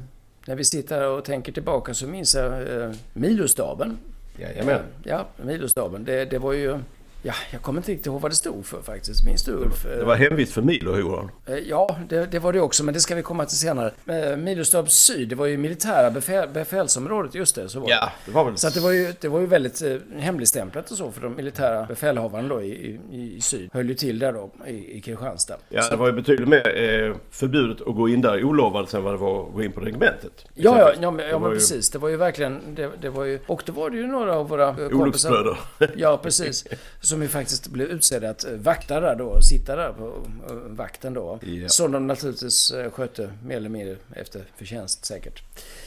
[0.46, 3.98] när vi sitter här och tänker tillbaka så minns jag eh, Milostaben.
[4.38, 4.80] Jajamän.
[5.02, 6.04] Ja, Milostaben.
[6.04, 6.78] Det, det var ju...
[7.26, 9.24] Ja, jag kommer inte riktigt ihåg vad det stod för faktiskt.
[9.24, 9.82] Minns du Ulf?
[9.82, 11.30] Det var hemvist för Milo, Johan.
[11.46, 13.92] Eh, Ja, det, det var det också, men det ska vi komma till senare.
[14.06, 17.68] Eh, Milostab Syd, det var ju militära befäl, befälsområdet, just det.
[17.68, 18.56] Så var Ja, det var väl...
[18.56, 21.86] Så det, var ju, det var ju väldigt eh, hemligstämplat och så för de militära
[21.86, 23.70] befälhavarna då i, i, i syd.
[23.72, 25.56] Höll ju till där då i, i Kristianstad.
[25.68, 29.14] Ja, det var ju betydligt mer eh, förbjudet att gå in där olovat än vad
[29.14, 30.44] det var att gå in på regementet.
[30.54, 31.90] Ja, ja, ja, men, ja men ju precis.
[31.90, 32.60] Det var ju verkligen...
[32.74, 35.00] Det, det var ju, och då var det ju några av våra kompisar...
[35.02, 35.56] Olycksbröder.
[35.96, 36.64] Ja, precis.
[37.16, 40.04] Som ju faktiskt blev utsedda att eh, vakta där då, sitta där på
[40.48, 41.38] eh, vakten då.
[41.42, 41.68] Ja.
[41.68, 45.42] Som de naturligtvis eh, skötte mer eller mindre efter förtjänst säkert.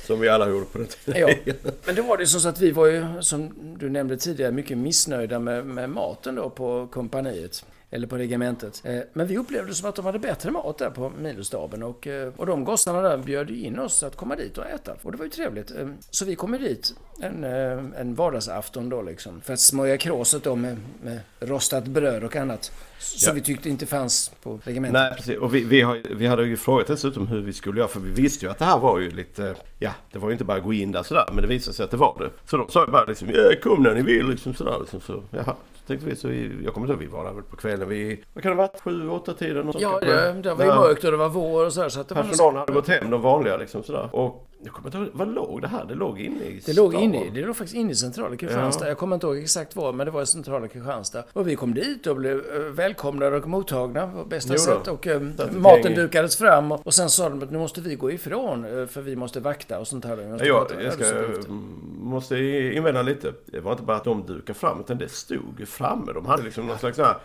[0.08, 1.22] Som vi alla gjorde på den tiden.
[1.22, 1.54] Ja,
[1.86, 4.52] men det var det ju som så att vi var ju, som du nämnde tidigare,
[4.52, 7.66] mycket missnöjda med, med maten då på kompaniet.
[7.92, 8.82] Eller på regementet.
[8.86, 12.08] Eh, men vi upplevde det som att de hade bättre mat där på milostaben och,
[12.08, 14.96] eh, och de gossarna där bjöd ju in oss att komma dit och äta.
[15.02, 15.72] Och det var ju trevligt.
[15.72, 19.42] Eh, så vi kom dit en, en vardagsafton då liksom.
[19.42, 22.72] För att smörja kråset då med, med rostat bröd och annat.
[23.00, 23.34] Som Ja.
[23.34, 24.94] vi tyckte inte fanns på regementet.
[25.02, 25.38] Nej, precis.
[25.38, 27.88] Och vi, vi, har, vi hade ju frågat dessutom hur vi skulle göra.
[27.90, 29.56] För vi visste ju att det här var ju lite...
[29.80, 31.26] Ja, det var ju inte bara att gå in där sådär.
[31.34, 32.30] Men det visade sig att det var det.
[32.50, 34.78] Så de sa ju bara liksom, ja, kom när ni vill liksom sådär.
[34.80, 35.56] Liksom, så, jaha.
[35.76, 37.90] Så tänkte vi, så vi, jag kommer inte ihåg, vi var där väl på kvällen
[37.90, 39.68] vid, vad kan det ha varit, sju, åtta tiden?
[39.68, 41.90] Och så Ja, det, det var ju mörkt och det var vår och sådär.
[41.90, 44.10] Så att det var nog- Personalen hade gått hem, de vanliga liksom sådär.
[44.16, 45.86] Och jag kommer inte ihåg, vad låg det här?
[45.86, 47.04] Det låg inne i Det låg stan.
[47.04, 48.86] inne det låg faktiskt inne i centrala Kristianstad.
[48.86, 48.90] Ja.
[48.90, 51.24] Jag kommer inte ihåg exakt var, men det var i centrala Kristianstad.
[51.34, 54.88] Och vi kom dit och blev eh, välkomnade och mottagna på bästa Jo sätt.
[54.88, 57.96] Och ett maten gäng dukades fram och, och sen sa de att nu måste vi
[57.96, 60.18] gå ifrån eh, för vi måste vakta och sånt här.
[60.32, 61.52] Måste Ja, jag ska, arbetsuppgifter.
[62.00, 62.38] måste
[62.76, 63.34] invända lite.
[63.46, 66.12] Det var inte bara att de dukade fram utan det stod framme.
[66.14, 67.16] De hade liksom någon slags sån här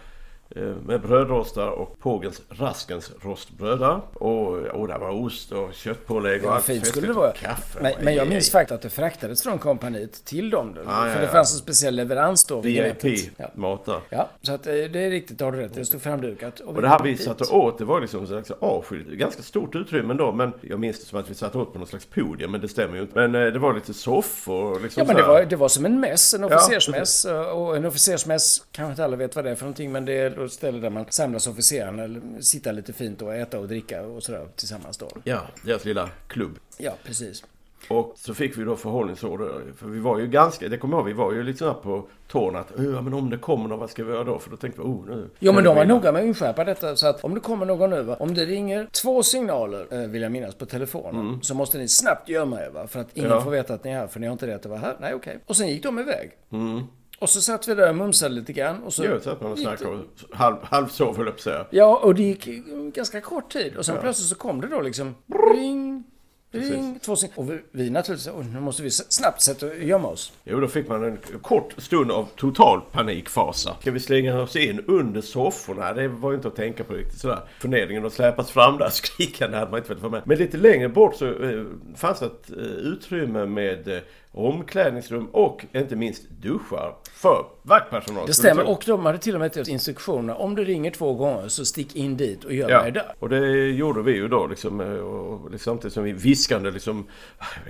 [0.87, 4.01] med brödrostar och Pågens Raskens rostbrödar.
[4.13, 7.33] Och, och där var ost och köttpålägg Det och allt fint skulle det och vara.
[7.33, 7.79] Kaffe.
[7.83, 10.77] Men, men jag minns faktiskt att det fraktades från kompaniet till dem.
[10.77, 11.33] Ja, ja, för det ja.
[11.33, 12.61] fanns en speciell leverans då.
[12.61, 13.31] regementet.
[13.37, 14.03] Ja.
[14.09, 15.75] Ja, så att eh, det är riktigt, det har du rätt.
[15.75, 16.61] Det stod framdukat.
[16.61, 17.23] Och det här vi dit.
[17.23, 20.33] satt och åt, det var liksom slags avskilt, ganska stort utrymme ändå.
[20.33, 22.61] Men jag minns det som att vi satt och åt på någon slags podium, men
[22.61, 23.29] det stämmer ju inte.
[23.29, 25.85] Men eh, det var lite soffor och liksom Ja men det var, det var som
[25.85, 27.25] en mäss, en officersmäss.
[27.55, 30.34] Och en officersmäss kanske inte alla vet vad det är för någonting men det är
[30.37, 34.03] då ett ställe där man samlas officerarna eller sitta lite fint och äta och dricka
[34.03, 35.09] och sådär tillsammans då.
[35.25, 36.59] Ja, deras lilla klubb.
[36.79, 37.45] Ja, precis.
[37.89, 39.63] Och så fick vi då förhållningsorder.
[39.77, 42.07] För vi var ju ganska, det kommer jag ihåg, vi var ju lite här på
[42.29, 44.39] tårna att ja men om det kommer någon, vad ska vi göra då?
[44.39, 45.29] För då tänkte vi, oh nu.
[45.39, 47.91] Jo men de var noga med att inskärpa detta så att om det kommer någon
[47.91, 51.79] nu va, om det ringer två signaler eh, vill jag minnas på telefonen så måste
[51.79, 53.39] ni snabbt gömma er va för att ingen Mm.
[53.39, 53.45] Ja.
[53.45, 54.97] får veta att ni är här för ni har inte rätt att vara här.
[55.01, 55.39] Nej okej.
[55.47, 56.31] Och sen gick de iväg.
[56.53, 56.83] Mm.
[57.19, 59.55] Och så satt vi där och mumsade lite grann och så Jo, så att man
[59.55, 61.67] gick snackade och halv, halvsov höll jag på säga.
[61.71, 62.49] Ja, och det gick
[62.95, 63.77] ganska kort tid.
[63.77, 65.15] Och sen plötsligt så kom det då liksom
[65.55, 66.05] ring,
[66.53, 70.09] ring, två sing- Och vi, vi naturligtvis, oh, nu måste vi snabbt sätta och gömma
[70.09, 70.33] oss.
[70.45, 73.77] Jo, då fick man en kort stund av total panikfasa.
[73.81, 75.93] Ska vi slänga oss in under sofforna?
[75.93, 77.41] Det var ju inte att tänka på riktigt sådär.
[77.59, 80.23] Förnedringen att släpas fram där skrikande hade man inte velat vara med.
[80.25, 81.65] Men lite längre bort så eh,
[81.97, 83.99] fanns det ett eh, utrymme med eh,
[84.35, 88.27] omklädningsrum och inte minst duschar för vaktpersonal.
[88.27, 88.69] Det stämmer.
[88.71, 90.41] Och de hade till och med gett instruktioner.
[90.41, 93.15] Om det ringer två gånger så stick in dit och gör Ja, mig där.
[93.19, 97.07] och det gjorde vi ju då liksom, eh, och, liksom, samtidigt som vi viskande liksom.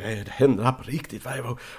[0.03, 1.23] "Nej, Det händer här på riktigt.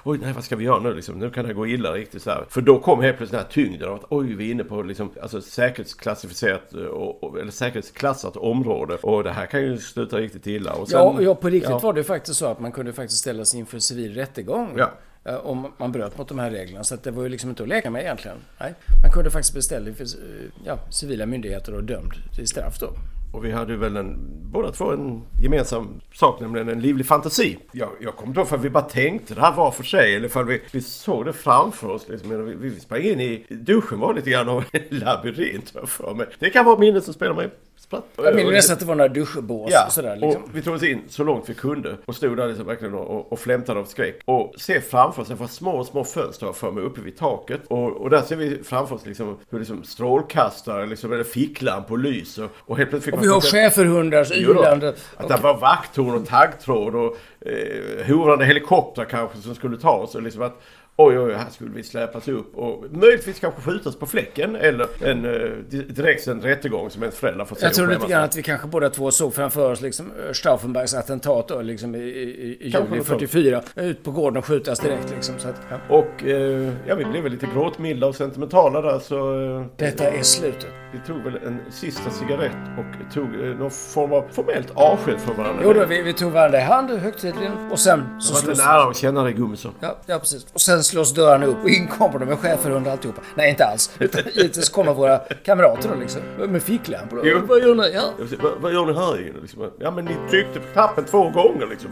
[0.04, 1.20] Oj, nej, vad ska vi göra nu liksom?
[1.20, 2.46] Nu kan det gå illa riktigt så här.
[2.50, 4.82] För då kom helt plötsligt den här tyngden av att oj, vi är inne på
[4.82, 8.96] liksom, alltså säkerhetsklassificerat eh, och- eller säkerhetsklassat område.
[8.96, 10.74] Och det här kan ju sluta riktigt illa.
[10.74, 11.80] Och sen, Ja, ja, på riktigt ja.
[11.80, 14.75] var det faktiskt så att man kunde faktiskt ställas inför civil rättegång.
[14.78, 14.92] Ja.
[15.32, 16.84] eh, Om man bröt mot de här reglerna.
[16.84, 18.38] Så det var ju liksom inte att leka med egentligen.
[18.60, 18.74] Nej,
[19.04, 22.90] man kunde faktiskt bli ställd inför eh, ja, civila myndigheter och dömd till straff då.
[23.34, 24.18] Och vi hade väl en,
[24.52, 27.58] båda två en gemensam sak, nämligen en livlig fantasi.
[27.72, 30.44] Jag, jag kommer för att vi bara tänkte det här var för sig, eller för
[30.44, 32.06] vi, vi såg det framför oss.
[32.10, 36.28] Liksom, vi, vi sprang in i duschen var lite grann av en labyrint för mig.
[36.40, 37.50] Det kan vara minnet som spelar mig
[37.86, 38.04] spratt.
[38.16, 40.44] Jag minns nästan att det var några duschbås Ja, och sådär liksom.
[40.44, 43.32] och vi tog oss in så långt vi kunde och stod där liksom verkligen och,
[43.32, 44.22] och flämtade av skräck.
[44.26, 47.62] Och ser framför oss, det var små, små fönster för mig uppe vid taket.
[47.68, 52.50] Och, och där ser vi framför oss liksom hur liksom strålkastare liksom, eller ficklampor lyser.
[52.60, 54.96] Och helt plötsligt fick Och vi har schäferhundars Jo då, ylande.
[55.18, 57.18] Att det var vakttorn och taggtråd och
[57.48, 60.16] eh, horande helikoptrar kanske som skulle ta oss.
[60.16, 60.62] Och liksom att
[60.98, 65.26] oj, oj, här skulle vi släpas upp och möjligtvis kanske skjutas på fläcken eller en
[65.26, 65.32] eh,
[65.70, 68.68] di- direktsänd rättegång som ens föräldrar får se Jag tror lite grann att vi kanske
[68.68, 72.80] båda två såg framför oss liksom eh, Stauffenbergs attentat då, liksom i, i, i juli
[72.80, 73.08] något sånt.
[73.08, 73.62] 44.
[73.76, 75.36] Ut på gården och skjutas direkt liksom.
[75.40, 75.96] Så att, ja.
[75.96, 80.22] Och eh, ja, vi blev väl lite gråtmilda och sentimentala där så eh, Detta är
[80.22, 80.68] slutet.
[80.94, 85.38] vi tog väl en sista cigarett och tog eh, någon form av formellt avsked från
[85.38, 85.62] varandra.
[85.66, 88.64] Jo då, vi, vi tog varandra i hand högtidligen och sen så det var inte
[88.66, 89.74] nära att känna dig Gummesson.
[89.80, 90.48] Ja, ja, precis.
[90.54, 93.22] Och sen slås dörrarna upp och in kommer de med schäferhund och alltihopa.
[93.36, 93.92] Nej, inte alls.
[94.00, 96.22] Utan givetvis kommer våra kamrater då liksom.
[96.52, 97.22] Med ficklampor.
[97.24, 97.42] Jo.
[97.48, 97.92] Vad gör ni?
[97.94, 98.02] Ja.
[98.42, 99.42] Vad, vad gör ni här inne?
[99.42, 101.90] Liksom, ja men ni tryckte på knappen två gånger liksom.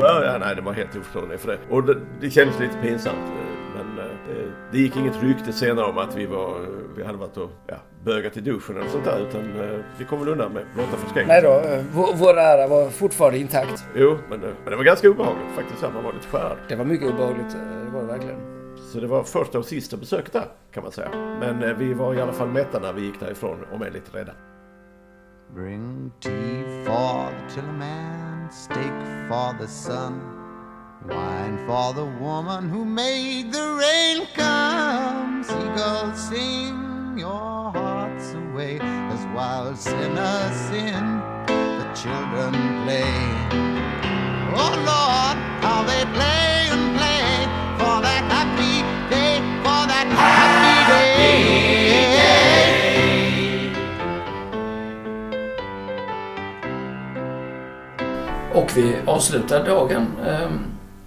[0.00, 1.58] Ja, nej det var helt oförstående för det.
[1.70, 3.16] Och det, det kändes lite pinsamt.
[4.72, 6.60] Det gick inget rykte senare om att vi var,
[6.96, 9.26] vi hade varit och ja, bögat i duschen eller sånt där.
[9.28, 11.40] Utan eh, vi kom väl undan med blotta Nej förskräckelse.
[11.42, 13.84] då, eh, vår, vår ära var fortfarande intakt.
[13.94, 15.84] Jo, men, eh, men det var ganska obehagligt faktiskt.
[15.84, 16.56] att Man var lite skärrad.
[16.68, 17.54] Det var mycket obehagligt.
[17.54, 18.40] eh, Det var det verkligen.
[18.92, 21.08] Så det var första och sista besöket där kan man säga.
[21.40, 24.32] Men vi var i alla fall mätta när vi gick därifrån och är lite rädda.
[25.54, 30.20] Bring tea for the tillerman, steak for the sun,
[31.06, 35.44] wine for the woman who made the rain come.
[35.44, 42.52] Seagulls sing your hearts away as wild sinners sin, the children
[42.84, 43.14] play.
[44.60, 47.46] Oh Lord, how they play and play
[47.78, 51.08] for that happy day, for that happy day.
[58.54, 60.50] Och vi avslutar dagen eh,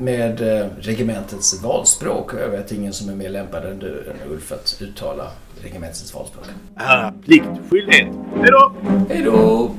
[0.02, 2.32] med eh, regementets valspråk.
[2.34, 5.28] Jag vet ingen som är mer lämpad än du, än Ulf, att uttala
[5.64, 6.46] regementets valspråk.
[6.76, 8.08] Ära, plikt, skyldighet.
[8.36, 8.74] Hej då!
[9.10, 9.72] Hej då!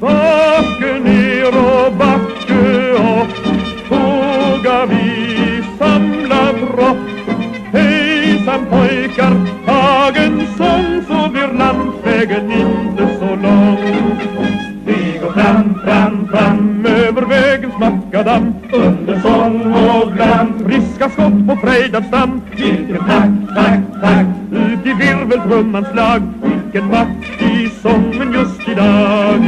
[0.00, 3.36] Backe ner och backe upp
[3.88, 6.96] Tåga vi samla tropp
[7.72, 14.18] Hejsan pojkar, tag en sång Så blir landsvägen inte så lång
[14.86, 18.55] Vi går fram, fram, fram över vägens Under
[19.22, 20.52] sång och glam.
[20.66, 22.40] Friska skott på frejdad stam.
[22.56, 26.22] Vilken takt, takt, takt Ut i virveltrummans slag.
[26.42, 29.40] Vilken makt i sången just idag.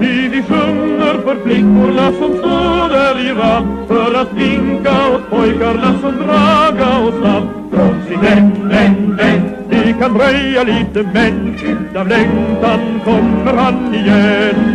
[0.00, 3.66] Ty vi sjunger för flickorna som står där i rad.
[3.88, 9.94] För att vinka åt pojkarna som draga och snabb Från sin vän, vän, vän Vi
[10.00, 14.72] kan dröja lite men Utav längtan kommer han igen.